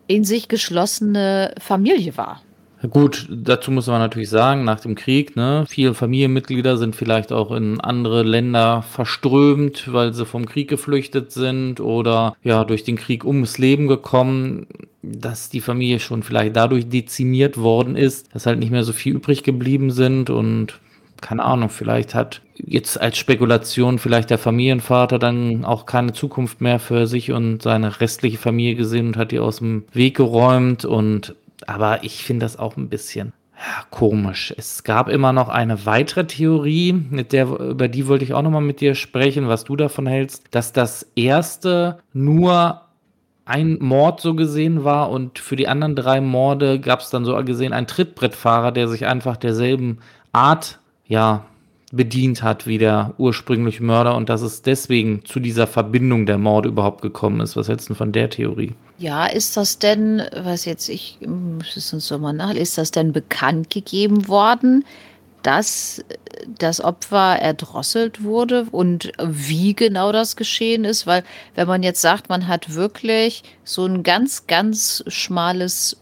in 0.06 0.24
sich 0.24 0.48
geschlossene 0.48 1.54
Familie 1.58 2.16
war. 2.16 2.42
Gut, 2.90 3.28
dazu 3.30 3.70
muss 3.70 3.86
man 3.86 4.00
natürlich 4.00 4.28
sagen, 4.28 4.64
nach 4.64 4.80
dem 4.80 4.96
Krieg, 4.96 5.36
ne, 5.36 5.64
viele 5.68 5.94
Familienmitglieder 5.94 6.76
sind 6.76 6.96
vielleicht 6.96 7.30
auch 7.32 7.52
in 7.52 7.80
andere 7.80 8.24
Länder 8.24 8.82
verströmt, 8.82 9.92
weil 9.92 10.12
sie 10.12 10.26
vom 10.26 10.46
Krieg 10.46 10.68
geflüchtet 10.68 11.30
sind 11.30 11.78
oder 11.78 12.34
ja 12.42 12.64
durch 12.64 12.82
den 12.82 12.96
Krieg 12.96 13.24
ums 13.24 13.58
Leben 13.58 13.86
gekommen, 13.86 14.66
dass 15.00 15.48
die 15.48 15.60
Familie 15.60 16.00
schon 16.00 16.24
vielleicht 16.24 16.56
dadurch 16.56 16.88
dezimiert 16.88 17.56
worden 17.56 17.94
ist, 17.94 18.34
dass 18.34 18.46
halt 18.46 18.58
nicht 18.58 18.72
mehr 18.72 18.84
so 18.84 18.92
viel 18.92 19.14
übrig 19.14 19.44
geblieben 19.44 19.92
sind 19.92 20.28
und 20.28 20.80
keine 21.20 21.44
Ahnung, 21.44 21.70
vielleicht 21.70 22.16
hat 22.16 22.42
jetzt 22.56 23.00
als 23.00 23.16
Spekulation 23.16 24.00
vielleicht 24.00 24.30
der 24.30 24.38
Familienvater 24.38 25.20
dann 25.20 25.64
auch 25.64 25.86
keine 25.86 26.12
Zukunft 26.12 26.60
mehr 26.60 26.80
für 26.80 27.06
sich 27.06 27.30
und 27.30 27.62
seine 27.62 28.00
restliche 28.00 28.38
Familie 28.38 28.74
gesehen 28.74 29.06
und 29.06 29.16
hat 29.16 29.30
die 29.30 29.38
aus 29.38 29.58
dem 29.58 29.84
Weg 29.92 30.16
geräumt 30.16 30.84
und 30.84 31.36
aber 31.68 32.04
ich 32.04 32.24
finde 32.24 32.44
das 32.46 32.58
auch 32.58 32.76
ein 32.76 32.88
bisschen 32.88 33.32
ja, 33.56 33.84
komisch. 33.90 34.52
Es 34.56 34.82
gab 34.82 35.08
immer 35.08 35.32
noch 35.32 35.48
eine 35.48 35.86
weitere 35.86 36.26
Theorie, 36.26 36.92
mit 36.92 37.32
der, 37.32 37.46
über 37.46 37.88
die 37.88 38.08
wollte 38.08 38.24
ich 38.24 38.34
auch 38.34 38.42
nochmal 38.42 38.62
mit 38.62 38.80
dir 38.80 38.94
sprechen, 38.94 39.48
was 39.48 39.64
du 39.64 39.76
davon 39.76 40.06
hältst, 40.06 40.46
dass 40.50 40.72
das 40.72 41.06
erste 41.14 41.98
nur 42.12 42.80
ein 43.44 43.78
Mord 43.80 44.20
so 44.20 44.34
gesehen 44.34 44.84
war 44.84 45.10
und 45.10 45.38
für 45.38 45.56
die 45.56 45.68
anderen 45.68 45.96
drei 45.96 46.20
Morde 46.20 46.80
gab 46.80 47.00
es 47.00 47.10
dann 47.10 47.24
so 47.24 47.34
gesehen 47.44 47.72
einen 47.72 47.86
Trittbrettfahrer, 47.86 48.72
der 48.72 48.88
sich 48.88 49.06
einfach 49.06 49.36
derselben 49.36 49.98
Art, 50.32 50.78
ja, 51.06 51.44
bedient 51.92 52.42
hat 52.42 52.66
wie 52.66 52.78
der 52.78 53.12
ursprüngliche 53.18 53.82
Mörder 53.82 54.16
und 54.16 54.28
dass 54.28 54.40
es 54.40 54.62
deswegen 54.62 55.24
zu 55.24 55.40
dieser 55.40 55.66
Verbindung 55.66 56.24
der 56.24 56.38
Morde 56.38 56.70
überhaupt 56.70 57.02
gekommen 57.02 57.40
ist. 57.40 57.54
Was 57.54 57.68
hältst 57.68 57.90
du 57.90 57.94
von 57.94 58.12
der 58.12 58.30
Theorie? 58.30 58.72
Ja, 59.02 59.26
ist 59.26 59.56
das 59.56 59.80
denn, 59.80 60.22
was 60.32 60.64
jetzt, 60.64 60.88
ich 60.88 61.18
muss 61.26 61.76
es 61.76 61.92
uns 61.92 62.06
so 62.06 62.20
mal 62.20 62.32
nach, 62.32 62.54
ist 62.54 62.78
das 62.78 62.92
denn 62.92 63.10
bekannt 63.10 63.68
gegeben 63.68 64.28
worden, 64.28 64.84
dass 65.42 66.04
das 66.60 66.80
Opfer 66.80 67.36
erdrosselt 67.40 68.22
wurde 68.22 68.68
und 68.70 69.10
wie 69.20 69.74
genau 69.74 70.12
das 70.12 70.36
geschehen 70.36 70.84
ist? 70.84 71.08
Weil 71.08 71.24
wenn 71.56 71.66
man 71.66 71.82
jetzt 71.82 72.00
sagt, 72.00 72.28
man 72.28 72.46
hat 72.46 72.74
wirklich 72.74 73.42
so 73.64 73.84
ein 73.86 74.04
ganz, 74.04 74.46
ganz 74.46 75.02
schmales 75.08 75.96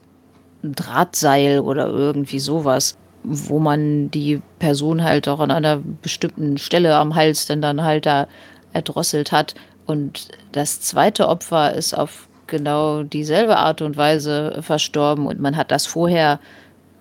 Drahtseil 0.62 1.60
oder 1.60 1.86
irgendwie 1.86 2.38
sowas, 2.38 2.98
wo 3.22 3.60
man 3.60 4.10
die 4.10 4.42
Person 4.58 5.02
halt 5.02 5.26
auch 5.26 5.40
an 5.40 5.50
einer 5.50 5.78
bestimmten 5.78 6.58
Stelle 6.58 6.96
am 6.96 7.14
Hals 7.14 7.46
dann 7.46 7.62
dann 7.62 7.82
halt 7.82 8.04
da 8.04 8.28
erdrosselt 8.74 9.32
hat. 9.32 9.54
Und 9.86 10.28
das 10.52 10.82
zweite 10.82 11.28
Opfer 11.28 11.72
ist 11.72 11.94
auf 11.96 12.26
genau 12.50 13.02
dieselbe 13.02 13.56
Art 13.56 13.80
und 13.80 13.96
Weise 13.96 14.58
verstorben 14.60 15.26
und 15.26 15.40
man 15.40 15.56
hat 15.56 15.70
das 15.70 15.86
vorher, 15.86 16.38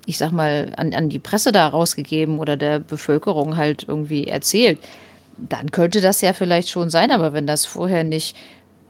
ich 0.06 0.18
sag 0.18 0.32
mal, 0.32 0.72
an, 0.78 0.94
an 0.94 1.10
die 1.10 1.20
Presse 1.20 1.52
da 1.52 1.68
rausgegeben 1.68 2.40
oder 2.40 2.56
der 2.56 2.80
Bevölkerung 2.80 3.58
halt 3.58 3.86
irgendwie 3.88 4.28
erzählt. 4.28 4.80
Dann 5.38 5.72
könnte 5.72 6.00
das 6.00 6.22
ja 6.22 6.34
vielleicht 6.34 6.70
schon 6.70 6.90
sein, 6.90 7.12
aber 7.12 7.34
wenn 7.34 7.48
das 7.48 7.66
vorher 7.66 8.04
nicht 8.04 8.38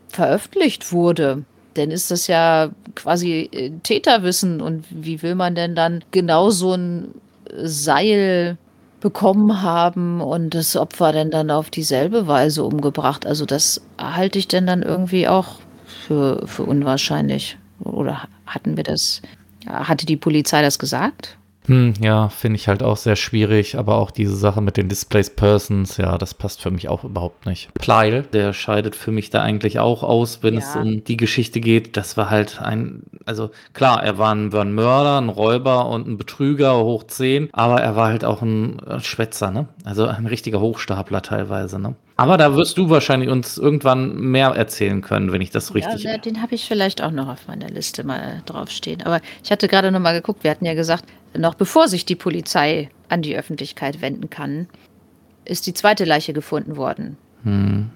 veröffentlicht 0.09 0.91
wurde, 0.91 1.43
dann 1.75 1.91
ist 1.91 2.11
das 2.11 2.27
ja 2.27 2.69
quasi 2.95 3.49
äh, 3.51 3.71
Täterwissen. 3.83 4.61
Und 4.61 4.85
wie 4.89 5.21
will 5.21 5.35
man 5.35 5.55
denn 5.55 5.75
dann 5.75 6.03
genau 6.11 6.49
so 6.49 6.73
ein 6.73 7.13
Seil 7.55 8.57
bekommen 8.99 9.61
haben 9.61 10.21
und 10.21 10.53
das 10.53 10.75
Opfer 10.75 11.13
denn 11.13 11.31
dann 11.31 11.51
auf 11.51 11.69
dieselbe 11.69 12.27
Weise 12.27 12.63
umgebracht? 12.63 13.25
Also 13.25 13.45
das 13.45 13.81
halte 13.97 14.39
ich 14.39 14.47
denn 14.47 14.67
dann 14.67 14.83
irgendwie 14.83 15.27
auch 15.27 15.55
für, 15.89 16.47
für 16.47 16.63
unwahrscheinlich. 16.63 17.57
Oder 17.79 18.27
hatten 18.45 18.77
wir 18.77 18.83
das, 18.83 19.21
hatte 19.67 20.05
die 20.05 20.17
Polizei 20.17 20.61
das 20.61 20.79
gesagt? 20.79 21.37
Hm, 21.69 21.93
ja, 22.01 22.29
finde 22.29 22.55
ich 22.55 22.67
halt 22.67 22.81
auch 22.81 22.97
sehr 22.97 23.15
schwierig, 23.15 23.77
aber 23.77 23.97
auch 23.97 24.09
diese 24.09 24.35
Sache 24.35 24.59
mit 24.59 24.75
den 24.75 24.89
Displaced 24.89 25.35
Persons, 25.35 25.97
ja, 25.97 26.17
das 26.17 26.33
passt 26.33 26.63
für 26.63 26.71
mich 26.71 26.89
auch 26.89 27.03
überhaupt 27.03 27.45
nicht. 27.45 27.71
Pleil, 27.75 28.23
der 28.23 28.53
scheidet 28.53 28.95
für 28.95 29.11
mich 29.11 29.29
da 29.29 29.43
eigentlich 29.43 29.77
auch 29.77 30.01
aus, 30.01 30.41
wenn 30.41 30.55
ja. 30.55 30.61
es 30.61 30.75
um 30.75 31.03
die 31.03 31.15
Geschichte 31.15 31.59
geht. 31.59 31.95
Das 31.95 32.17
war 32.17 32.31
halt 32.31 32.59
ein, 32.59 33.03
also 33.25 33.51
klar, 33.73 34.03
er 34.03 34.17
war 34.17 34.33
ein, 34.33 34.51
war 34.51 34.65
ein 34.65 34.73
Mörder, 34.73 35.21
ein 35.21 35.29
Räuber 35.29 35.87
und 35.89 36.07
ein 36.07 36.17
Betrüger 36.17 36.75
hoch 36.75 37.03
10, 37.03 37.49
aber 37.51 37.79
er 37.81 37.95
war 37.95 38.07
halt 38.07 38.25
auch 38.25 38.41
ein 38.41 38.81
Schwätzer, 39.01 39.51
ne? 39.51 39.67
Also 39.83 40.07
ein 40.07 40.25
richtiger 40.25 40.59
Hochstapler 40.59 41.21
teilweise, 41.21 41.77
ne? 41.77 41.93
Aber 42.19 42.35
da 42.35 42.53
wirst 42.53 42.77
du 42.77 42.89
wahrscheinlich 42.89 43.29
uns 43.29 43.57
irgendwann 43.57 44.19
mehr 44.19 44.49
erzählen 44.49 44.99
können, 44.99 45.31
wenn 45.31 45.39
ich 45.39 45.51
das 45.51 45.73
richtig. 45.73 46.03
Ja, 46.03 46.17
den 46.17 46.41
habe 46.41 46.53
ich 46.53 46.67
vielleicht 46.67 47.01
auch 47.01 47.11
noch 47.11 47.29
auf 47.29 47.47
meiner 47.47 47.69
Liste 47.69 48.03
mal 48.03 48.43
draufstehen. 48.45 49.03
Aber 49.03 49.21
ich 49.41 49.51
hatte 49.51 49.69
gerade 49.69 49.89
noch 49.89 50.01
mal 50.01 50.11
geguckt, 50.11 50.43
wir 50.43 50.51
hatten 50.51 50.65
ja 50.65 50.73
gesagt, 50.73 51.05
noch 51.37 51.55
bevor 51.55 51.87
sich 51.87 52.03
die 52.03 52.17
Polizei 52.17 52.89
an 53.07 53.21
die 53.21 53.37
Öffentlichkeit 53.37 54.01
wenden 54.01 54.29
kann, 54.29 54.67
ist 55.45 55.65
die 55.65 55.73
zweite 55.73 56.03
Leiche 56.03 56.33
gefunden 56.33 56.75
worden. 56.75 57.15
Hm. 57.43 57.89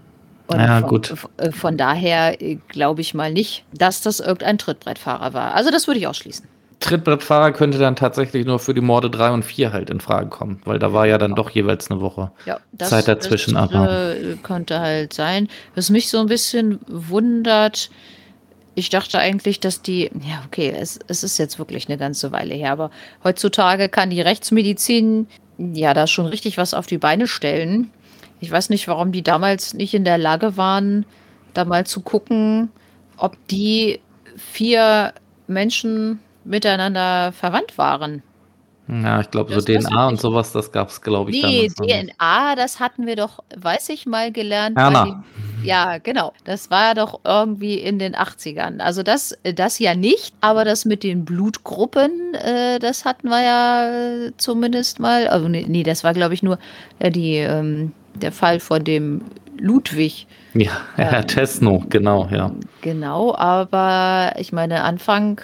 ja, 0.49 0.79
von, 0.79 0.89
gut. 0.89 1.13
Äh, 1.36 1.51
von 1.51 1.75
daher 1.75 2.41
äh, 2.41 2.59
glaube 2.69 3.01
ich 3.01 3.13
mal 3.13 3.33
nicht, 3.33 3.65
dass 3.73 3.99
das 3.99 4.21
irgendein 4.21 4.57
Trittbrettfahrer 4.57 5.33
war. 5.33 5.53
Also 5.53 5.69
das 5.69 5.88
würde 5.88 5.99
ich 5.99 6.07
ausschließen. 6.07 6.47
Trittbrettfahrer 6.84 7.54
könnte 7.54 7.78
dann 7.78 7.96
tatsächlich 7.96 8.46
nur 8.46 8.60
für 8.60 8.74
die 8.74 8.82
Morde 8.82 9.10
3 9.10 9.32
und 9.32 9.43
4 9.43 9.72
halt 9.72 9.89
in 9.89 10.02
Frage 10.02 10.28
kommen, 10.28 10.62
weil 10.65 10.80
da 10.80 10.91
war 10.91 11.08
ja 11.08 11.17
dann 11.17 11.34
doch 11.34 11.50
jeweils 11.50 11.89
eine 11.89 12.02
Woche 12.02 12.32
ja, 12.46 12.60
das, 12.74 12.89
Zeit 12.89 13.08
dazwischen. 13.08 13.54
Das, 13.54 13.72
aber 13.72 14.15
äh, 14.15 14.36
könnte 14.43 14.80
halt 14.80 15.13
sein. 15.13 15.48
Was 15.76 15.89
mich 15.89 16.10
so 16.10 16.19
ein 16.19 16.28
bisschen 16.28 16.80
wundert, 16.88 17.89
ich 18.76 18.89
dachte 18.89 19.17
eigentlich, 19.19 19.62
dass 19.62 19.82
die, 19.82 20.12
ja, 20.28 20.43
okay, 20.46 20.74
es, 20.78 21.00
es 21.08 21.24
ist 21.24 21.38
jetzt 21.38 21.58
wirklich 21.58 21.88
eine 21.88 21.98
ganze 21.98 22.34
Weile 22.34 22.54
her, 22.54 22.74
aber 22.74 22.91
heutzutage 23.24 23.88
kann 23.88 24.10
die 24.10 24.22
Rechtsmedizin 24.22 25.28
ja 25.58 25.93
da 25.93 26.06
schon 26.06 26.26
richtig 26.26 26.58
was 26.58 26.74
auf 26.74 26.86
die 26.86 26.98
Beine 26.98 27.28
stellen. 27.28 27.91
Ich 28.41 28.52
weiß 28.52 28.69
nicht, 28.69 28.89
warum 28.89 29.13
die 29.13 29.24
damals 29.24 29.74
nicht 29.74 29.93
in 29.93 30.04
der 30.04 30.17
Lage 30.17 30.58
waren, 30.58 31.06
da 31.54 31.63
mal 31.63 31.86
zu 31.86 32.02
gucken, 32.02 32.72
ob 33.15 33.38
die 33.48 34.02
vier 34.36 35.13
Menschen 35.48 36.19
miteinander 36.45 37.32
verwandt 37.32 37.77
waren. 37.77 38.23
Ja, 38.88 39.21
ich 39.21 39.32
glaube, 39.32 39.53
so 39.53 39.62
DNA 39.62 40.10
und 40.10 40.19
sowas, 40.19 40.51
das 40.51 40.71
gab 40.71 40.89
es, 40.89 41.01
glaube 41.01 41.32
ich, 41.32 41.41
Nee, 41.41 41.69
DNA, 41.69 42.56
das 42.56 42.82
hatten 42.82 43.08
wir 43.08 43.15
doch, 43.15 43.39
weiß 43.56 43.89
ich 43.89 44.06
mal, 44.06 44.32
gelernt. 44.32 44.77
Erna. 44.77 45.23
ja, 45.63 45.99
genau. 45.99 46.34
Das 46.43 46.69
war 46.69 46.93
doch 46.93 47.21
irgendwie 47.23 47.75
in 47.75 47.97
den 47.97 48.13
80ern. 48.13 48.79
Also 48.79 49.01
das, 49.01 49.38
das 49.56 49.79
ja 49.79 49.95
nicht, 49.95 50.36
aber 50.41 50.65
das 50.65 50.84
mit 50.84 51.03
den 51.03 51.23
Blutgruppen, 51.23 52.34
äh, 52.34 52.77
das 52.79 53.06
hatten 53.06 53.29
wir 53.29 53.41
ja 53.41 54.32
zumindest 54.36 54.99
mal. 54.99 55.29
Also 55.29 55.47
nee, 55.47 55.65
nee 55.65 55.84
das 55.84 56.03
war, 56.03 56.13
glaube 56.13 56.34
ich, 56.34 56.43
nur 56.43 56.60
äh, 56.99 57.10
die, 57.10 57.38
ähm, 57.38 57.93
der 58.15 58.34
Fall 58.34 58.60
von 58.60 58.84
dem 58.84 59.21
Ludwig. 59.58 60.27
Ja, 60.53 60.71
Herr 60.97 61.19
ähm, 61.19 61.27
Tesno, 61.27 61.86
genau, 61.89 62.27
ja. 62.29 62.51
Genau, 62.82 63.34
aber 63.34 64.34
ich 64.38 64.51
meine, 64.51 64.84
Anfang 64.84 65.39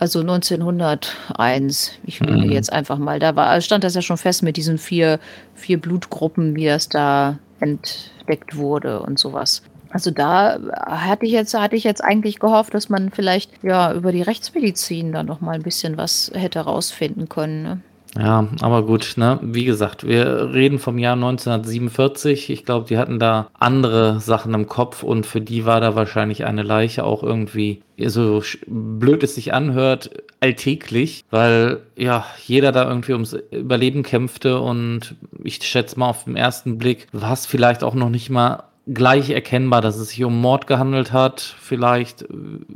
also 0.00 0.20
1901, 0.20 1.92
ich 2.04 2.20
will 2.20 2.46
mhm. 2.46 2.50
jetzt 2.50 2.72
einfach 2.72 2.96
mal, 2.96 3.18
da 3.18 3.36
war, 3.36 3.60
stand 3.60 3.84
das 3.84 3.94
ja 3.94 4.00
schon 4.00 4.16
fest 4.16 4.42
mit 4.42 4.56
diesen 4.56 4.78
vier, 4.78 5.20
vier 5.54 5.78
Blutgruppen, 5.78 6.56
wie 6.56 6.64
das 6.64 6.88
da 6.88 7.38
entdeckt 7.60 8.56
wurde 8.56 9.00
und 9.02 9.18
sowas. 9.18 9.62
Also 9.90 10.10
da 10.10 10.58
hatte 10.86 11.26
ich 11.26 11.32
jetzt, 11.32 11.52
hatte 11.52 11.76
ich 11.76 11.84
jetzt 11.84 12.02
eigentlich 12.02 12.38
gehofft, 12.38 12.72
dass 12.72 12.88
man 12.88 13.10
vielleicht 13.10 13.50
ja 13.62 13.92
über 13.92 14.10
die 14.10 14.22
Rechtsmedizin 14.22 15.12
da 15.12 15.22
noch 15.22 15.42
mal 15.42 15.52
ein 15.52 15.62
bisschen 15.62 15.98
was 15.98 16.30
hätte 16.34 16.60
rausfinden 16.60 17.28
können. 17.28 17.62
Ne? 17.62 17.80
Ja, 18.16 18.48
aber 18.60 18.84
gut, 18.84 19.14
ne? 19.16 19.38
Wie 19.40 19.64
gesagt, 19.64 20.06
wir 20.06 20.52
reden 20.52 20.80
vom 20.80 20.98
Jahr 20.98 21.14
1947. 21.14 22.50
Ich 22.50 22.64
glaube, 22.64 22.88
die 22.88 22.98
hatten 22.98 23.20
da 23.20 23.50
andere 23.54 24.18
Sachen 24.18 24.52
im 24.52 24.66
Kopf 24.66 25.04
und 25.04 25.26
für 25.26 25.40
die 25.40 25.64
war 25.64 25.80
da 25.80 25.94
wahrscheinlich 25.94 26.44
eine 26.44 26.62
Leiche 26.64 27.04
auch 27.04 27.22
irgendwie, 27.22 27.82
so 28.04 28.42
blöd 28.66 29.22
es 29.22 29.36
sich 29.36 29.54
anhört, 29.54 30.10
alltäglich, 30.40 31.24
weil 31.30 31.82
ja 31.96 32.24
jeder 32.46 32.72
da 32.72 32.88
irgendwie 32.88 33.12
ums 33.12 33.36
Überleben 33.52 34.02
kämpfte 34.02 34.58
und 34.58 35.14
ich 35.44 35.62
schätze 35.62 35.98
mal 35.98 36.08
auf 36.08 36.24
den 36.24 36.36
ersten 36.36 36.78
Blick 36.78 37.06
war 37.12 37.32
es 37.32 37.46
vielleicht 37.46 37.84
auch 37.84 37.94
noch 37.94 38.10
nicht 38.10 38.30
mal 38.30 38.64
gleich 38.92 39.30
erkennbar, 39.30 39.80
dass 39.80 39.96
es 39.96 40.10
sich 40.10 40.24
um 40.24 40.40
Mord 40.40 40.66
gehandelt 40.66 41.12
hat. 41.12 41.40
Vielleicht, 41.40 42.26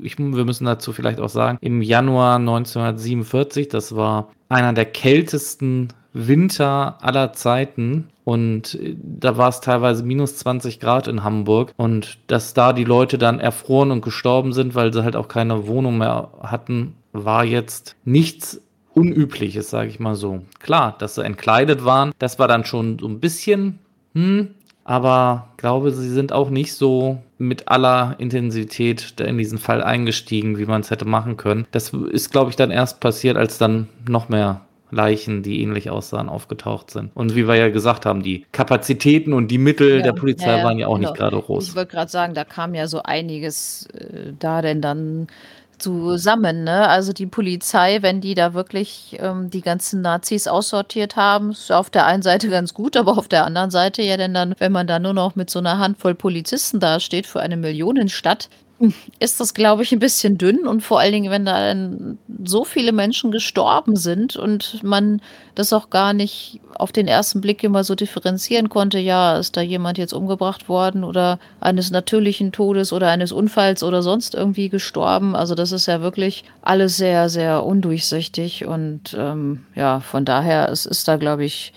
ich, 0.03 0.19
wir 0.19 0.45
müssen 0.45 0.65
dazu 0.65 0.93
vielleicht 0.93 1.21
auch 1.21 1.29
sagen, 1.29 1.59
im 1.61 1.83
Januar 1.83 2.37
1947, 2.37 3.69
das 3.69 3.95
war 3.97 4.29
einer 4.49 4.73
der 4.73 4.87
kältesten 4.87 5.89
Winter 6.13 6.99
aller 7.03 7.33
Zeiten. 7.33 8.09
Und 8.25 8.77
äh, 8.77 8.97
da 8.99 9.37
war 9.37 9.49
es 9.49 9.61
teilweise 9.61 10.05
minus 10.05 10.37
20 10.39 10.81
Grad 10.81 11.09
in 11.09 11.25
Hamburg. 11.25 11.73
Und 11.77 12.19
dass 12.29 12.55
da 12.55 12.73
die 12.73 12.85
Leute 12.85 13.19
dann 13.19 13.41
erfroren 13.41 13.91
und 13.91 14.03
gestorben 14.03 14.53
sind, 14.53 14.75
weil 14.75 14.93
sie 14.93 15.05
halt 15.05 15.17
auch 15.17 15.29
keine 15.29 15.67
Wohnung 15.67 15.99
mehr 15.99 16.31
hatten, 16.43 16.95
war 17.13 17.45
jetzt 17.45 17.97
nichts 18.05 18.61
Unübliches, 18.95 19.71
sage 19.71 19.89
ich 19.89 19.99
mal 19.99 20.15
so. 20.15 20.43
Klar, 20.61 20.95
dass 20.99 21.17
sie 21.17 21.25
entkleidet 21.25 21.85
waren, 21.85 22.13
das 22.21 22.39
war 22.39 22.47
dann 22.47 22.65
schon 22.65 22.99
so 23.01 23.09
ein 23.09 23.19
bisschen, 23.19 23.81
hm, 24.15 24.55
aber 24.85 25.49
glaube, 25.57 25.91
sie 25.93 26.11
sind 26.11 26.33
auch 26.33 26.51
nicht 26.51 26.75
so 26.75 27.19
mit 27.39 27.69
aller 27.69 28.17
Intensität 28.19 29.19
in 29.21 29.39
diesen 29.39 29.59
Fall 29.59 29.83
eingestiegen, 29.83 30.59
wie 30.59 30.67
man 30.67 30.83
es 30.83 30.91
hätte 30.91 31.07
machen 31.07 31.37
können. 31.37 31.67
Das 31.71 31.91
ist, 31.91 32.31
glaube 32.31 32.51
ich, 32.51 32.57
dann 32.57 32.71
erst 32.71 33.01
passiert, 33.01 33.37
als 33.37 33.59
dann 33.59 33.89
noch 34.07 34.29
mehr 34.29 34.61
Leichen, 34.91 35.43
die 35.43 35.63
ähnlich 35.63 35.91
aussahen, 35.91 36.29
aufgetaucht 36.29 36.91
sind. 36.91 37.11
Und 37.15 37.35
wie 37.35 37.49
wir 37.49 37.57
ja 37.57 37.71
gesagt 37.71 38.07
haben, 38.07 38.23
die 38.23 38.47
Kapazitäten 38.53 39.33
und 39.33 39.49
die 39.49 39.59
Mittel 39.59 39.97
ja, 39.97 40.03
der 40.03 40.13
Polizei 40.13 40.59
ja, 40.59 40.65
waren 40.65 40.79
ja 40.79 40.87
auch 40.87 40.97
genau. 40.97 41.11
nicht 41.11 41.19
gerade 41.19 41.41
groß. 41.41 41.69
Ich 41.69 41.75
wollte 41.75 41.91
gerade 41.91 42.11
sagen, 42.11 42.35
da 42.35 42.45
kam 42.45 42.75
ja 42.75 42.87
so 42.87 43.03
einiges 43.03 43.87
äh, 43.87 44.33
da 44.39 44.63
denn 44.63 44.81
dann 44.81 45.27
zusammen. 45.79 46.65
Ne? 46.65 46.89
Also 46.89 47.13
die 47.13 47.27
Polizei, 47.27 47.99
wenn 48.03 48.21
die 48.21 48.35
da 48.35 48.55
wirklich 48.55 49.17
ähm, 49.21 49.51
die 49.51 49.61
ganzen 49.61 50.01
Nazis 50.01 50.49
aussortiert 50.49 51.17
haben, 51.17 51.51
ist 51.51 51.71
auf 51.73 51.91
der 51.91 52.07
einen 52.07 52.23
Seite 52.23 52.49
ganz 52.49 52.75
gut, 52.75 52.97
aber 52.97 53.19
auf 53.19 53.29
der 53.29 53.45
anderen 53.45 53.71
Seite 53.71 54.03
ja 54.03 54.17
denn 54.17 54.35
dann, 54.35 54.55
wenn 54.59 54.73
man 54.73 54.87
da 54.87 54.99
nur 54.99 55.15
noch 55.15 55.37
mit 55.37 55.51
so 55.51 55.59
einer 55.59 55.79
Handvoll 55.79 56.15
Polizisten 56.15 56.81
dasteht 56.81 57.27
für 57.27 57.41
eine 57.41 57.57
Millionenstadt, 57.57 58.49
ist 59.19 59.41
das, 59.41 59.55
glaube 59.55 59.83
ich, 59.83 59.93
ein 59.93 60.01
bisschen 60.01 60.37
dünn 60.37 60.67
und 60.67 60.83
vor 60.83 60.99
allen 61.01 61.13
Dingen, 61.13 61.31
wenn 61.31 61.45
da 61.45 61.69
dann 61.69 62.19
so 62.45 62.65
viele 62.65 62.93
Menschen 62.93 63.31
gestorben 63.31 63.97
sind 63.97 64.37
und 64.37 64.83
man 64.83 65.21
das 65.55 65.73
auch 65.73 65.91
gar 65.91 66.13
nicht 66.13 66.61
auf 66.75 66.91
den 66.91 67.07
ersten 67.07 67.41
Blick 67.41 67.63
immer 67.63 67.85
so 67.85 67.95
differenzieren 67.95 68.69
konnte, 68.69 68.99
ja, 68.99 69.39
ist 69.39 69.57
da 69.57 69.61
jemand 69.61 69.97
jetzt 69.97 70.13
umgebracht 70.13 70.69
worden 70.69 71.05
oder 71.05 71.39
eines 71.61 71.91
natürlichen 71.91 72.51
Todes 72.51 72.93
oder 72.93 73.09
eines 73.09 73.31
Unfalls 73.31 73.83
oder 73.83 74.03
sonst 74.03 74.35
irgendwie 74.35 74.69
gestorben. 74.69 75.37
Also 75.37 75.55
das 75.55 75.71
ist 75.71 75.87
ja 75.87 76.01
wirklich 76.01 76.45
alles 76.63 76.97
sehr, 76.97 77.29
sehr 77.29 77.65
undurchsichtig 77.65 78.67
und 78.67 79.17
ähm, 79.17 79.65
ja, 79.75 80.01
von 80.01 80.25
daher 80.25 80.69
es 80.69 80.85
ist 80.85 81.07
da, 81.07 81.17
glaube 81.17 81.45
ich, 81.45 81.73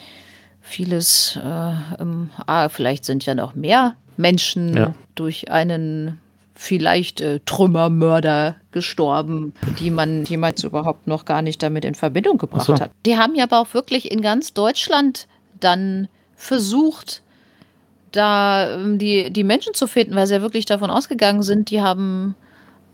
vieles, 0.62 1.40
äh, 1.42 2.02
im, 2.02 2.32
ah, 2.46 2.70
vielleicht 2.70 3.06
sind 3.06 3.26
ja 3.26 3.36
noch 3.36 3.56
mehr 3.56 3.96
Menschen 4.18 4.76
ja. 4.76 4.94
durch 5.16 5.52
einen 5.52 6.20
vielleicht 6.58 7.22
äh, 7.22 7.40
Trümmermörder 7.46 8.56
gestorben, 8.72 9.54
die 9.80 9.92
man 9.92 10.26
jemals 10.26 10.64
überhaupt 10.64 11.08
noch 11.08 11.26
gar 11.26 11.42
nicht 11.42 11.62
damit 11.62 11.86
in 11.86 11.96
Verbindung 11.96 12.38
gebracht 12.38 12.66
so. 12.66 12.74
hat. 12.74 12.92
Die 13.06 13.18
haben 13.18 13.36
ja 13.36 13.44
aber 13.44 13.60
auch 13.60 13.74
wirklich 13.74 14.12
in 14.12 14.22
ganz 14.22 14.54
Deutschland 14.54 15.28
dann 15.60 16.08
versucht, 16.36 17.22
da 18.12 18.72
ähm, 18.72 18.98
die, 18.98 19.32
die 19.32 19.44
Menschen 19.44 19.74
zu 19.74 19.88
finden, 19.88 20.16
weil 20.16 20.28
sie 20.28 20.34
ja 20.34 20.42
wirklich 20.42 20.66
davon 20.66 20.90
ausgegangen 20.90 21.44
sind, 21.44 21.70
die 21.70 21.82
haben 21.82 22.36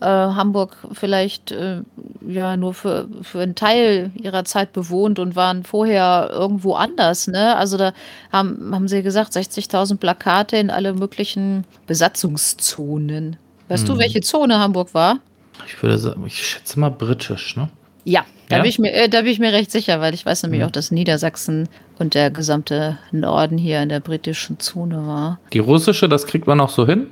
äh, 0.01 0.05
Hamburg 0.05 0.77
vielleicht 0.91 1.51
äh, 1.51 1.81
ja 2.27 2.57
nur 2.57 2.73
für, 2.73 3.07
für 3.21 3.41
einen 3.41 3.55
Teil 3.55 4.11
ihrer 4.15 4.43
Zeit 4.43 4.73
bewohnt 4.73 5.19
und 5.19 5.35
waren 5.37 5.63
vorher 5.63 6.29
irgendwo 6.33 6.73
anders. 6.73 7.27
Ne? 7.27 7.55
Also 7.55 7.77
da 7.77 7.93
haben, 8.31 8.73
haben 8.73 8.87
sie 8.89 9.03
gesagt, 9.03 9.33
60.000 9.33 9.97
Plakate 9.97 10.57
in 10.57 10.69
alle 10.69 10.93
möglichen 10.93 11.63
Besatzungszonen. 11.87 13.37
Weißt 13.73 13.87
hm. 13.87 13.95
du, 13.95 13.99
welche 13.99 14.21
Zone 14.21 14.59
Hamburg 14.59 14.93
war? 14.93 15.19
Ich 15.65 15.81
würde 15.81 15.97
sagen, 15.97 16.23
ich 16.27 16.45
schätze 16.45 16.79
mal 16.79 16.89
britisch, 16.89 17.55
ne? 17.55 17.69
Ja, 18.05 18.25
da, 18.49 18.57
ja? 18.57 18.61
Bin, 18.61 18.69
ich 18.69 18.79
mir, 18.79 18.93
äh, 18.93 19.09
da 19.09 19.21
bin 19.21 19.31
ich 19.31 19.39
mir 19.39 19.51
recht 19.51 19.71
sicher, 19.71 19.99
weil 19.99 20.13
ich 20.13 20.25
weiß 20.25 20.43
nämlich 20.43 20.61
hm. 20.61 20.67
auch, 20.67 20.71
dass 20.71 20.91
Niedersachsen 20.91 21.69
und 21.97 22.13
der 22.13 22.29
gesamte 22.29 22.99
Norden 23.11 23.57
hier 23.57 23.81
in 23.81 23.89
der 23.89 23.99
britischen 23.99 24.59
Zone 24.59 25.07
war. 25.07 25.39
Die 25.53 25.59
russische, 25.59 26.07
das 26.07 26.27
kriegt 26.27 26.45
man 26.45 26.59
auch 26.59 26.69
so 26.69 26.85
hin? 26.85 27.07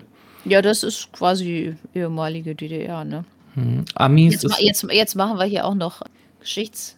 Ja, 0.46 0.62
das 0.62 0.84
ist 0.84 1.12
quasi 1.12 1.76
ehemalige 1.96 2.54
DDR, 2.54 3.06
ne? 3.06 3.26
Hm. 3.56 3.86
Amis. 3.96 4.44
Jetzt, 4.44 4.60
jetzt, 4.60 4.88
jetzt, 4.92 5.16
machen 5.16 5.38
wir 5.38 5.46
hier 5.46 5.66
auch 5.66 5.76
noch 5.76 6.04
Geschichts 6.40 6.96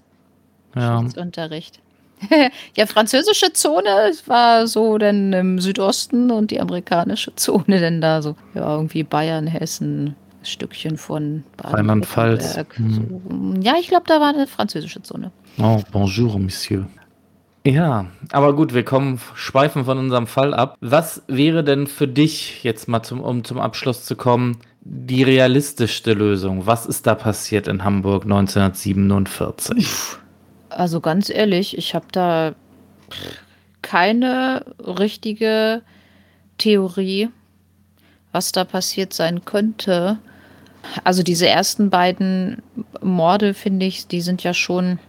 ja. 0.76 0.98
Geschichtsunterricht. 0.98 1.80
ja, 2.78 2.86
französische 2.86 3.54
Zone 3.54 4.12
war 4.26 4.68
so 4.68 4.98
dann 4.98 5.34
im 5.34 5.60
Südosten 5.60 6.32
und 6.32 6.52
die 6.52 6.60
amerikanische 6.60 7.36
Zone 7.36 7.80
dann 7.80 8.02
da 8.02 8.22
so, 8.22 8.36
ja, 8.54 8.76
irgendwie 8.76 9.04
Bayern, 9.04 9.48
Hessen, 9.48 10.16
Stückchen 10.44 10.98
von 10.98 11.44
Rheinland-Pfalz. 11.64 12.58
Hm. 12.76 13.62
Ja, 13.62 13.76
ich 13.80 13.88
glaube, 13.88 14.06
da 14.08 14.20
war 14.20 14.34
eine 14.34 14.48
französische 14.48 15.02
Zone. 15.02 15.32
Oh, 15.58 15.80
bonjour, 15.92 16.40
Monsieur. 16.40 16.86
Ja, 17.66 18.08
aber 18.32 18.54
gut, 18.54 18.74
wir 18.74 18.84
kommen, 18.84 19.22
schweifen 19.36 19.86
von 19.86 19.98
unserem 19.98 20.28
Fall 20.28 20.54
ab. 20.54 20.76
Was 20.82 21.24
wäre 21.28 21.64
denn 21.64 21.88
für 21.88 22.10
dich, 22.10 22.62
jetzt 22.64 22.90
mal 22.90 23.04
zum, 23.04 23.22
um 23.22 23.46
zum 23.46 23.60
Abschluss 23.60 24.04
zu 24.04 24.18
kommen, 24.18 24.58
die 24.82 25.24
realistischste 25.24 26.14
Lösung? 26.14 26.66
Was 26.66 26.86
ist 26.86 27.08
da 27.08 27.16
passiert 27.16 27.70
in 27.70 27.86
Hamburg 27.86 28.24
1947? 28.24 30.18
Also 30.76 31.02
ganz 31.02 31.30
ehrlich, 31.30 31.78
ich 31.78 31.96
habe 31.96 32.08
da 32.12 32.56
keine 33.82 34.66
richtige 34.80 35.82
Theorie, 36.58 37.30
was 38.32 38.52
da 38.52 38.64
passiert 38.64 39.14
sein 39.14 39.46
könnte. 39.46 40.18
Also 41.04 41.24
diese 41.24 41.48
ersten 41.48 41.90
beiden 41.90 42.62
Morde, 43.02 43.54
finde 43.54 43.86
ich, 43.86 44.08
die 44.08 44.22
sind 44.22 44.44
ja 44.44 44.54
schon 44.54 45.00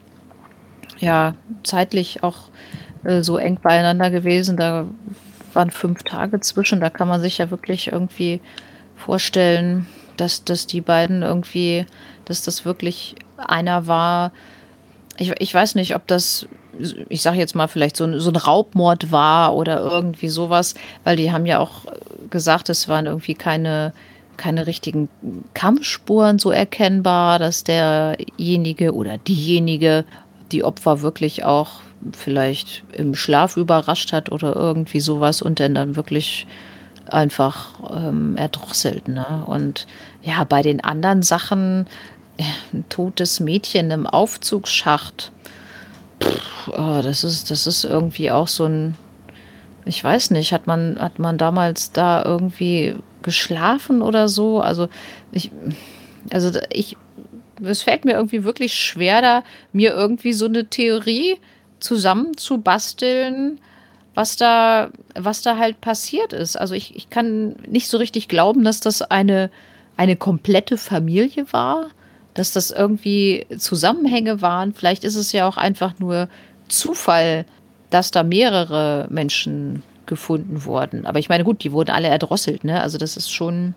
ja 0.98 1.34
zeitlich 1.62 2.22
auch 2.22 2.48
äh, 3.04 3.22
so 3.22 3.36
eng 3.38 3.58
beieinander 3.62 4.10
gewesen. 4.10 4.56
Da 4.56 4.86
waren 5.52 5.70
fünf 5.70 6.02
Tage 6.02 6.40
zwischen. 6.40 6.80
Da 6.80 6.90
kann 6.90 7.08
man 7.08 7.20
sich 7.20 7.38
ja 7.38 7.50
wirklich 7.50 7.92
irgendwie 7.92 8.40
vorstellen, 8.96 9.86
dass, 10.16 10.44
dass 10.44 10.66
die 10.66 10.80
beiden 10.80 11.22
irgendwie, 11.22 11.86
dass 12.24 12.42
das 12.42 12.64
wirklich 12.64 13.16
einer 13.36 13.86
war. 13.86 14.32
Ich, 15.16 15.32
ich 15.38 15.54
weiß 15.54 15.74
nicht, 15.76 15.94
ob 15.94 16.06
das, 16.06 16.46
ich 17.08 17.22
sage 17.22 17.38
jetzt 17.38 17.54
mal, 17.54 17.68
vielleicht 17.68 17.96
so 17.96 18.04
ein, 18.04 18.18
so 18.20 18.30
ein 18.30 18.36
Raubmord 18.36 19.12
war 19.12 19.54
oder 19.54 19.80
irgendwie 19.80 20.28
sowas, 20.28 20.74
weil 21.04 21.16
die 21.16 21.32
haben 21.32 21.46
ja 21.46 21.58
auch 21.58 21.82
gesagt, 22.30 22.68
es 22.68 22.88
waren 22.88 23.06
irgendwie 23.06 23.34
keine, 23.34 23.92
keine 24.36 24.66
richtigen 24.66 25.08
Kampfspuren 25.54 26.38
so 26.38 26.50
erkennbar, 26.50 27.38
dass 27.38 27.64
derjenige 27.64 28.94
oder 28.94 29.18
diejenige 29.18 30.04
die 30.52 30.64
Opfer 30.64 31.00
wirklich 31.00 31.44
auch 31.44 31.80
vielleicht 32.12 32.84
im 32.92 33.14
Schlaf 33.14 33.56
überrascht 33.56 34.12
hat 34.12 34.30
oder 34.30 34.54
irgendwie 34.54 35.00
sowas 35.00 35.42
und 35.42 35.60
dann 35.60 35.74
dann 35.74 35.96
wirklich 35.96 36.46
einfach 37.10 37.70
ähm, 37.94 38.36
erdrosselt. 38.36 39.08
Ne? 39.08 39.44
Und 39.46 39.86
ja, 40.22 40.44
bei 40.44 40.62
den 40.62 40.82
anderen 40.82 41.22
Sachen, 41.22 41.86
ein 42.72 42.84
totes 42.88 43.40
Mädchen 43.40 43.90
im 43.90 44.06
Aufzugsschacht, 44.06 45.32
pff, 46.22 46.68
oh, 46.68 47.00
das, 47.02 47.24
ist, 47.24 47.50
das 47.50 47.66
ist 47.66 47.84
irgendwie 47.84 48.30
auch 48.30 48.48
so 48.48 48.64
ein, 48.66 48.96
ich 49.84 50.02
weiß 50.02 50.30
nicht, 50.30 50.52
hat 50.52 50.66
man, 50.66 50.98
hat 50.98 51.18
man 51.18 51.38
damals 51.38 51.92
da 51.92 52.24
irgendwie 52.24 52.96
geschlafen 53.22 54.02
oder 54.02 54.28
so? 54.28 54.60
Also 54.60 54.88
ich, 55.32 55.50
also 56.30 56.50
ich 56.70 56.96
es 57.62 57.82
fällt 57.82 58.04
mir 58.04 58.12
irgendwie 58.12 58.44
wirklich 58.44 58.74
schwer, 58.74 59.22
da 59.22 59.44
mir 59.72 59.92
irgendwie 59.92 60.32
so 60.32 60.46
eine 60.46 60.66
Theorie 60.66 61.38
zusammenzubasteln, 61.78 63.60
was 64.14 64.36
da, 64.36 64.90
was 65.14 65.42
da 65.42 65.58
halt 65.58 65.80
passiert 65.80 66.32
ist. 66.32 66.56
Also 66.56 66.74
ich, 66.74 66.96
ich 66.96 67.10
kann 67.10 67.56
nicht 67.66 67.88
so 67.88 67.98
richtig 67.98 68.28
glauben, 68.28 68.64
dass 68.64 68.80
das 68.80 69.02
eine, 69.02 69.50
eine 69.96 70.16
komplette 70.16 70.78
Familie 70.78 71.46
war, 71.52 71.90
dass 72.34 72.52
das 72.52 72.70
irgendwie 72.70 73.46
Zusammenhänge 73.56 74.42
waren. 74.42 74.74
Vielleicht 74.74 75.04
ist 75.04 75.16
es 75.16 75.32
ja 75.32 75.48
auch 75.48 75.56
einfach 75.56 75.98
nur 75.98 76.28
Zufall, 76.68 77.46
dass 77.90 78.10
da 78.10 78.22
mehrere 78.22 79.06
Menschen 79.10 79.82
gefunden 80.06 80.64
wurden. 80.64 81.06
Aber 81.06 81.18
ich 81.18 81.28
meine, 81.28 81.44
gut, 81.44 81.64
die 81.64 81.72
wurden 81.72 81.90
alle 81.90 82.08
erdrosselt, 82.08 82.64
ne? 82.64 82.80
Also 82.80 82.98
das 82.98 83.16
ist 83.16 83.32
schon 83.32 83.74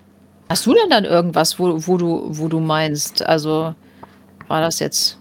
Hast 0.50 0.66
du 0.66 0.74
denn 0.74 0.90
dann 0.90 1.04
irgendwas, 1.04 1.60
wo, 1.60 1.88
wo, 1.88 1.98
du, 1.98 2.24
wo 2.30 2.48
du 2.48 2.60
meinst, 2.60 3.26
also 3.26 3.76
war 4.48 4.62
das 4.62 4.80
jetzt 4.80 5.20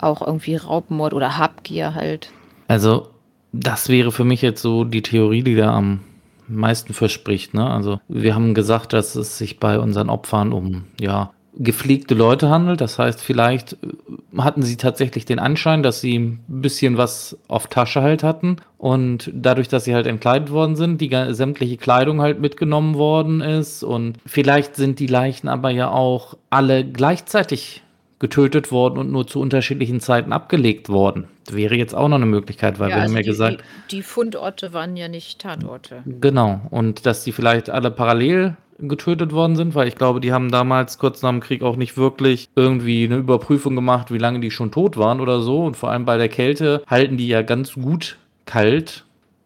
auch 0.00 0.26
irgendwie 0.26 0.56
Raubmord 0.56 1.12
oder 1.12 1.36
Habgier 1.36 1.94
halt? 1.94 2.30
Also, 2.68 3.10
das 3.52 3.88
wäre 3.88 4.10
für 4.10 4.24
mich 4.24 4.42
jetzt 4.42 4.62
so 4.62 4.84
die 4.84 5.02
Theorie, 5.02 5.42
die 5.42 5.54
da 5.54 5.74
am 5.74 6.00
meisten 6.48 6.94
verspricht. 6.94 7.52
Ne? 7.52 7.68
Also, 7.68 8.00
wir 8.08 8.34
haben 8.34 8.54
gesagt, 8.54 8.94
dass 8.94 9.14
es 9.16 9.36
sich 9.36 9.60
bei 9.60 9.78
unseren 9.78 10.08
Opfern 10.08 10.52
um 10.52 10.84
ja, 10.98 11.32
gepflegte 11.56 12.14
Leute 12.14 12.48
handelt. 12.48 12.80
Das 12.80 12.98
heißt, 12.98 13.20
vielleicht 13.20 13.74
äh, 13.74 14.38
hatten 14.38 14.62
sie 14.62 14.76
tatsächlich 14.76 15.24
den 15.24 15.38
Anschein, 15.38 15.82
dass 15.82 16.00
sie 16.00 16.18
ein 16.18 16.44
bisschen 16.48 16.96
was 16.96 17.38
auf 17.48 17.68
Tasche 17.68 18.02
halt 18.02 18.22
hatten. 18.22 18.56
Und 18.78 19.30
dadurch, 19.32 19.68
dass 19.68 19.84
sie 19.84 19.94
halt 19.94 20.06
entkleidet 20.06 20.50
worden 20.50 20.76
sind, 20.76 21.00
die 21.00 21.10
sämtliche 21.30 21.76
Kleidung 21.76 22.20
halt 22.20 22.40
mitgenommen 22.40 22.96
worden 22.96 23.40
ist. 23.40 23.82
Und 23.82 24.18
vielleicht 24.26 24.76
sind 24.76 24.98
die 24.98 25.06
Leichen 25.06 25.48
aber 25.48 25.70
ja 25.70 25.90
auch 25.90 26.36
alle 26.50 26.84
gleichzeitig 26.84 27.82
getötet 28.18 28.72
worden 28.72 28.98
und 28.98 29.12
nur 29.12 29.26
zu 29.26 29.40
unterschiedlichen 29.40 30.00
Zeiten 30.00 30.32
abgelegt 30.32 30.88
worden. 30.88 31.28
Das 31.44 31.54
wäre 31.54 31.74
jetzt 31.74 31.94
auch 31.94 32.08
noch 32.08 32.16
eine 32.16 32.26
Möglichkeit, 32.26 32.78
weil 32.78 32.88
ja, 32.88 32.96
wir 32.96 33.02
also 33.02 33.12
haben 33.12 33.16
ja 33.16 33.22
die, 33.22 33.28
gesagt. 33.28 33.64
Die, 33.90 33.96
die 33.96 34.02
Fundorte 34.02 34.72
waren 34.72 34.96
ja 34.96 35.08
nicht 35.08 35.40
Tatorte. 35.40 36.02
Genau. 36.06 36.60
Und 36.70 37.04
dass 37.06 37.24
die 37.24 37.32
vielleicht 37.32 37.68
alle 37.68 37.90
parallel 37.90 38.56
getötet 38.78 39.32
worden 39.32 39.56
sind, 39.56 39.74
weil 39.74 39.88
ich 39.88 39.96
glaube, 39.96 40.20
die 40.20 40.32
haben 40.32 40.50
damals 40.50 40.98
kurz 40.98 41.22
nach 41.22 41.30
dem 41.30 41.40
Krieg 41.40 41.62
auch 41.62 41.76
nicht 41.76 41.96
wirklich 41.96 42.48
irgendwie 42.56 43.04
eine 43.04 43.16
Überprüfung 43.16 43.74
gemacht, 43.74 44.12
wie 44.12 44.18
lange 44.18 44.40
die 44.40 44.50
schon 44.50 44.72
tot 44.72 44.96
waren 44.96 45.20
oder 45.20 45.40
so. 45.40 45.64
Und 45.64 45.76
vor 45.76 45.90
allem 45.90 46.04
bei 46.04 46.18
der 46.18 46.28
Kälte 46.28 46.82
halten 46.86 47.16
die 47.16 47.28
ja 47.28 47.42
ganz 47.42 47.74
gut 47.74 48.16
kalt 48.46 49.03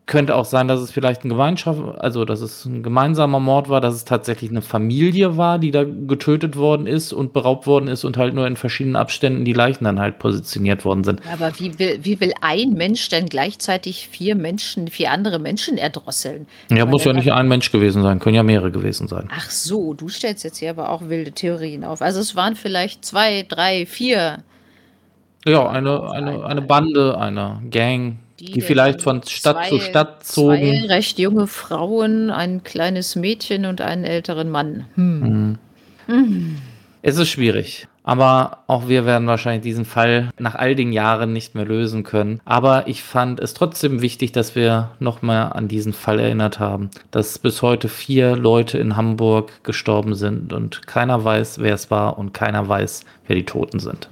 könnte 0.08 0.34
auch 0.34 0.46
sein, 0.46 0.66
dass 0.66 0.80
es 0.80 0.90
vielleicht 0.90 1.24
ein 1.24 1.28
Gemeinschaft, 1.28 1.80
also 1.98 2.24
dass 2.24 2.40
es 2.40 2.64
ein 2.64 2.82
gemeinsamer 2.82 3.38
Mord 3.38 3.68
war, 3.68 3.80
dass 3.80 3.94
es 3.94 4.04
tatsächlich 4.04 4.50
eine 4.50 4.62
Familie 4.62 5.36
war, 5.36 5.58
die 5.58 5.70
da 5.70 5.84
getötet 5.84 6.56
worden 6.56 6.86
ist 6.86 7.12
und 7.12 7.32
beraubt 7.32 7.66
worden 7.66 7.88
ist 7.88 8.04
und 8.04 8.16
halt 8.16 8.34
nur 8.34 8.46
in 8.46 8.56
verschiedenen 8.56 8.96
Abständen 8.96 9.44
die 9.44 9.52
Leichen 9.52 9.84
dann 9.84 10.00
halt 10.00 10.18
positioniert 10.18 10.84
worden 10.84 11.04
sind. 11.04 11.20
Aber 11.32 11.52
wie 11.60 11.78
will, 11.78 12.00
wie 12.02 12.18
will 12.20 12.32
ein 12.40 12.72
Mensch 12.72 13.08
denn 13.10 13.26
gleichzeitig 13.26 14.08
vier 14.08 14.34
Menschen, 14.34 14.88
vier 14.88 15.12
andere 15.12 15.38
Menschen 15.38 15.76
erdrosseln? 15.76 16.48
Ja, 16.70 16.86
muss 16.86 17.04
ja 17.04 17.12
nicht 17.12 17.30
ein 17.30 17.46
Mensch 17.46 17.70
gewesen 17.70 18.02
sein, 18.02 18.18
können 18.18 18.34
ja 18.34 18.42
mehrere 18.42 18.72
gewesen 18.72 19.08
sein. 19.08 19.28
Ach 19.30 19.50
so, 19.50 19.92
du 19.92 20.08
stellst 20.08 20.42
jetzt 20.42 20.56
hier 20.56 20.70
aber 20.70 20.88
auch 20.88 21.08
wilde 21.08 21.32
Theorien 21.32 21.84
auf. 21.84 22.00
Also 22.00 22.18
es 22.20 22.34
waren 22.34 22.56
vielleicht 22.56 23.04
zwei, 23.04 23.44
drei, 23.46 23.84
vier. 23.84 24.38
Ja, 25.46 25.68
eine, 25.68 26.10
eine, 26.10 26.44
eine 26.44 26.62
Bande, 26.62 27.18
eine 27.18 27.60
Gang 27.70 28.16
die, 28.40 28.52
die 28.52 28.60
vielleicht 28.60 29.02
von 29.02 29.22
Stadt 29.22 29.56
zwei, 29.56 29.68
zu 29.68 29.80
Stadt 29.80 30.26
zogen. 30.26 30.86
Zwei 30.86 30.86
recht 30.86 31.18
junge 31.18 31.46
Frauen, 31.46 32.30
ein 32.30 32.62
kleines 32.62 33.16
Mädchen 33.16 33.66
und 33.66 33.80
einen 33.80 34.04
älteren 34.04 34.50
Mann. 34.50 34.84
Hm. 34.94 35.58
Mhm. 36.06 36.56
Es 37.02 37.16
ist 37.16 37.28
schwierig. 37.28 37.88
Aber 38.08 38.60
auch 38.68 38.88
wir 38.88 39.04
werden 39.04 39.28
wahrscheinlich 39.28 39.62
diesen 39.62 39.84
Fall 39.84 40.30
nach 40.38 40.54
all 40.54 40.74
den 40.74 40.92
Jahren 40.92 41.34
nicht 41.34 41.54
mehr 41.54 41.66
lösen 41.66 42.04
können. 42.04 42.40
Aber 42.46 42.88
ich 42.88 43.02
fand 43.02 43.38
es 43.38 43.52
trotzdem 43.52 44.00
wichtig, 44.00 44.32
dass 44.32 44.54
wir 44.56 44.92
nochmal 44.98 45.52
an 45.52 45.68
diesen 45.68 45.92
Fall 45.92 46.18
erinnert 46.18 46.58
haben. 46.58 46.88
Dass 47.10 47.38
bis 47.38 47.60
heute 47.60 47.90
vier 47.90 48.34
Leute 48.34 48.78
in 48.78 48.96
Hamburg 48.96 49.62
gestorben 49.62 50.14
sind 50.14 50.54
und 50.54 50.86
keiner 50.86 51.22
weiß, 51.22 51.58
wer 51.58 51.74
es 51.74 51.90
war 51.90 52.18
und 52.18 52.32
keiner 52.32 52.66
weiß, 52.66 53.04
wer 53.26 53.36
die 53.36 53.44
Toten 53.44 53.78
sind. 53.78 54.08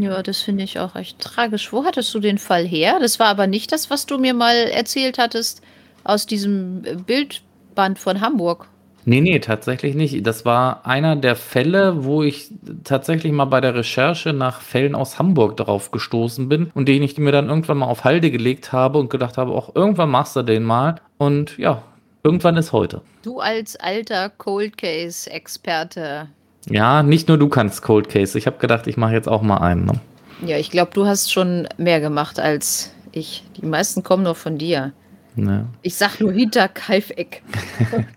Ja, 0.00 0.22
das 0.22 0.42
finde 0.42 0.62
ich 0.62 0.78
auch 0.78 0.94
echt 0.94 1.18
tragisch. 1.18 1.72
Wo 1.72 1.84
hattest 1.84 2.14
du 2.14 2.20
den 2.20 2.38
Fall 2.38 2.64
her? 2.64 2.98
Das 3.00 3.18
war 3.18 3.26
aber 3.26 3.48
nicht 3.48 3.72
das, 3.72 3.90
was 3.90 4.06
du 4.06 4.18
mir 4.18 4.32
mal 4.32 4.54
erzählt 4.54 5.18
hattest 5.18 5.60
aus 6.04 6.26
diesem 6.26 6.82
Bildband 7.04 7.98
von 7.98 8.20
Hamburg. 8.20 8.68
Nee, 9.04 9.20
nee, 9.20 9.38
tatsächlich 9.40 9.94
nicht. 9.94 10.24
Das 10.26 10.44
war 10.44 10.86
einer 10.86 11.16
der 11.16 11.34
Fälle, 11.34 12.04
wo 12.04 12.22
ich 12.22 12.50
tatsächlich 12.84 13.32
mal 13.32 13.46
bei 13.46 13.60
der 13.60 13.74
Recherche 13.74 14.32
nach 14.32 14.60
Fällen 14.60 14.94
aus 14.94 15.18
Hamburg 15.18 15.56
darauf 15.56 15.90
gestoßen 15.90 16.48
bin 16.48 16.70
und 16.74 16.88
den 16.88 17.02
ich 17.02 17.16
mir 17.18 17.32
dann 17.32 17.48
irgendwann 17.48 17.78
mal 17.78 17.86
auf 17.86 18.04
Halde 18.04 18.30
gelegt 18.30 18.72
habe 18.72 18.98
und 18.98 19.10
gedacht 19.10 19.38
habe, 19.38 19.52
auch 19.52 19.74
irgendwann 19.74 20.10
machst 20.10 20.36
du 20.36 20.42
den 20.42 20.62
mal. 20.62 20.96
Und 21.16 21.56
ja, 21.58 21.82
irgendwann 22.22 22.56
ist 22.56 22.72
heute. 22.72 23.00
Du 23.22 23.40
als 23.40 23.76
alter 23.76 24.28
Cold 24.28 24.76
Case-Experte. 24.76 26.28
Ja, 26.70 27.02
nicht 27.02 27.28
nur 27.28 27.38
du 27.38 27.48
kannst 27.48 27.82
Cold 27.82 28.08
Case. 28.08 28.36
Ich 28.36 28.46
habe 28.46 28.58
gedacht, 28.58 28.86
ich 28.86 28.96
mache 28.96 29.12
jetzt 29.12 29.28
auch 29.28 29.42
mal 29.42 29.58
einen. 29.58 29.86
Ne? 29.86 30.00
Ja, 30.46 30.56
ich 30.58 30.70
glaube, 30.70 30.90
du 30.94 31.06
hast 31.06 31.32
schon 31.32 31.66
mehr 31.78 32.00
gemacht 32.00 32.38
als 32.38 32.92
ich. 33.12 33.44
Die 33.56 33.66
meisten 33.66 34.02
kommen 34.02 34.22
nur 34.22 34.34
von 34.34 34.58
dir. 34.58 34.92
Ja. 35.36 35.66
Ich 35.82 35.94
sag 35.94 36.20
nur 36.20 36.32
hinter 36.32 36.68
Kaifeck. 36.68 37.42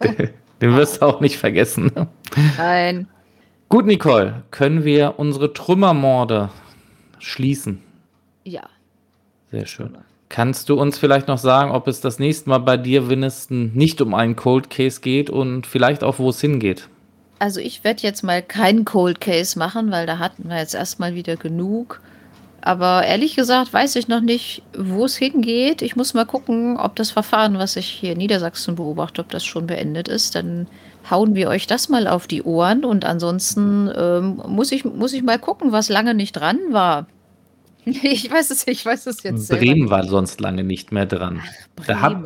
Den 0.62 0.76
wirst 0.76 1.02
du 1.02 1.06
auch 1.06 1.22
nicht 1.22 1.38
vergessen. 1.38 1.92
Nein. 2.58 3.08
Gut, 3.70 3.86
Nicole, 3.86 4.44
können 4.52 4.84
wir 4.84 5.16
unsere 5.18 5.54
Trümmermorde 5.54 6.50
schließen? 7.20 7.82
Ja. 8.44 8.64
Sehr 9.52 9.66
schön. 9.66 9.98
Kannst 10.30 10.70
du 10.70 10.80
uns 10.80 10.98
vielleicht 10.98 11.28
noch 11.28 11.38
sagen, 11.38 11.72
ob 11.72 11.88
es 11.88 12.00
das 12.02 12.20
nächste 12.20 12.50
Mal 12.50 12.60
bei 12.60 12.78
dir, 12.78 13.10
Winston, 13.10 13.72
nicht 13.74 14.02
um 14.02 14.14
einen 14.14 14.36
Cold 14.36 14.70
Case 14.70 15.02
geht 15.02 15.30
und 15.30 15.68
vielleicht 15.68 16.04
auch, 16.04 16.20
wo 16.20 16.30
es 16.30 16.40
hingeht? 16.40 16.90
Also 17.42 17.60
ich 17.60 17.84
werde 17.84 18.04
jetzt 18.04 18.22
mal 18.22 18.44
keinen 18.44 18.86
Cold 18.86 19.20
Case 19.20 19.58
machen, 19.58 19.90
weil 19.90 20.06
da 20.06 20.20
hatten 20.20 20.48
wir 20.48 20.60
jetzt 20.60 20.76
erstmal 20.76 21.16
wieder 21.16 21.38
genug. 21.38 22.00
Aber 22.62 23.04
ehrlich 23.04 23.36
gesagt 23.36 23.74
weiß 23.74 23.96
ich 23.96 24.08
noch 24.08 24.22
nicht, 24.22 24.62
wo 24.78 25.06
es 25.06 25.18
hingeht. 25.18 25.82
Ich 25.82 25.96
muss 25.96 26.14
mal 26.14 26.28
gucken, 26.28 26.78
ob 26.78 26.96
das 26.96 27.10
Verfahren, 27.10 27.58
was 27.58 27.78
ich 27.78 27.88
hier 27.88 28.12
in 28.12 28.20
Niedersachsen 28.20 28.76
beobachte, 28.76 29.22
ob 29.22 29.30
das 29.32 29.44
schon 29.44 29.66
beendet 29.66 30.08
ist. 30.08 30.36
Dann 30.36 30.68
hauen 31.10 31.34
wir 31.34 31.50
euch 31.50 31.66
das 31.66 31.90
mal 31.90 32.08
auf 32.08 32.28
die 32.28 32.44
Ohren. 32.44 32.86
Und 32.86 33.06
ansonsten 33.06 33.90
ähm, 33.98 34.40
muss, 34.48 34.72
ich, 34.72 34.86
muss 34.86 35.12
ich 35.12 35.24
mal 35.24 35.40
gucken, 35.40 35.72
was 35.72 35.90
lange 35.90 36.14
nicht 36.14 36.34
dran 36.34 36.60
war. 36.70 37.08
Ich 37.84 38.32
weiß 38.32 38.52
es, 38.52 38.68
ich 38.68 38.86
weiß 38.86 39.08
es 39.08 39.24
jetzt. 39.24 39.50
Bremen 39.50 39.90
war 39.90 40.04
sonst 40.04 40.40
lange 40.40 40.64
nicht 40.64 40.92
mehr 40.92 41.08
dran. 41.08 41.42
Ach, 41.88 42.02
hab, 42.02 42.24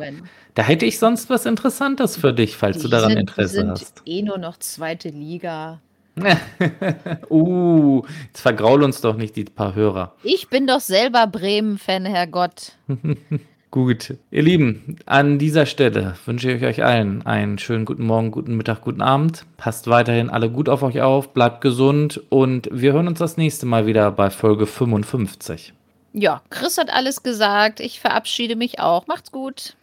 da, 0.56 0.62
hätte 0.62 0.84
ich 0.86 0.98
sonst 0.98 1.30
was 1.30 1.46
Interessantes 1.46 2.16
für 2.16 2.32
dich, 2.32 2.56
falls 2.56 2.78
die 2.78 2.84
du 2.84 2.88
daran 2.88 3.10
sind, 3.10 3.20
Interesse 3.20 3.54
sind 3.54 3.70
hast. 3.70 4.02
Eh 4.04 4.22
nur 4.22 4.38
noch 4.38 4.58
zweite 4.58 5.10
Liga. 5.10 5.80
uh, 7.30 8.02
jetzt 8.26 8.40
vergraul 8.40 8.82
uns 8.82 9.00
doch 9.00 9.16
nicht 9.16 9.36
die 9.36 9.44
paar 9.44 9.74
Hörer. 9.74 10.14
Ich 10.22 10.48
bin 10.48 10.66
doch 10.66 10.80
selber 10.80 11.26
Bremen-Fan, 11.26 12.06
Herrgott. 12.06 12.72
Gut, 13.70 14.14
ihr 14.30 14.42
Lieben, 14.42 14.96
an 15.04 15.38
dieser 15.38 15.66
Stelle 15.66 16.14
wünsche 16.24 16.50
ich 16.50 16.64
euch 16.64 16.82
allen 16.82 17.26
einen 17.26 17.58
schönen 17.58 17.84
guten 17.84 18.06
Morgen, 18.06 18.30
guten 18.30 18.56
Mittag, 18.56 18.80
guten 18.80 19.02
Abend. 19.02 19.44
Passt 19.58 19.88
weiterhin 19.88 20.30
alle 20.30 20.48
gut 20.48 20.70
auf 20.70 20.82
euch 20.82 21.02
auf, 21.02 21.34
bleibt 21.34 21.60
gesund 21.60 22.22
und 22.30 22.70
wir 22.72 22.94
hören 22.94 23.08
uns 23.08 23.18
das 23.18 23.36
nächste 23.36 23.66
Mal 23.66 23.84
wieder 23.84 24.10
bei 24.12 24.30
Folge 24.30 24.66
55. 24.66 25.74
Ja, 26.14 26.40
Chris 26.48 26.78
hat 26.78 26.88
alles 26.88 27.22
gesagt. 27.22 27.80
Ich 27.80 28.00
verabschiede 28.00 28.56
mich 28.56 28.80
auch. 28.80 29.06
Macht's 29.06 29.30
gut. 29.30 29.76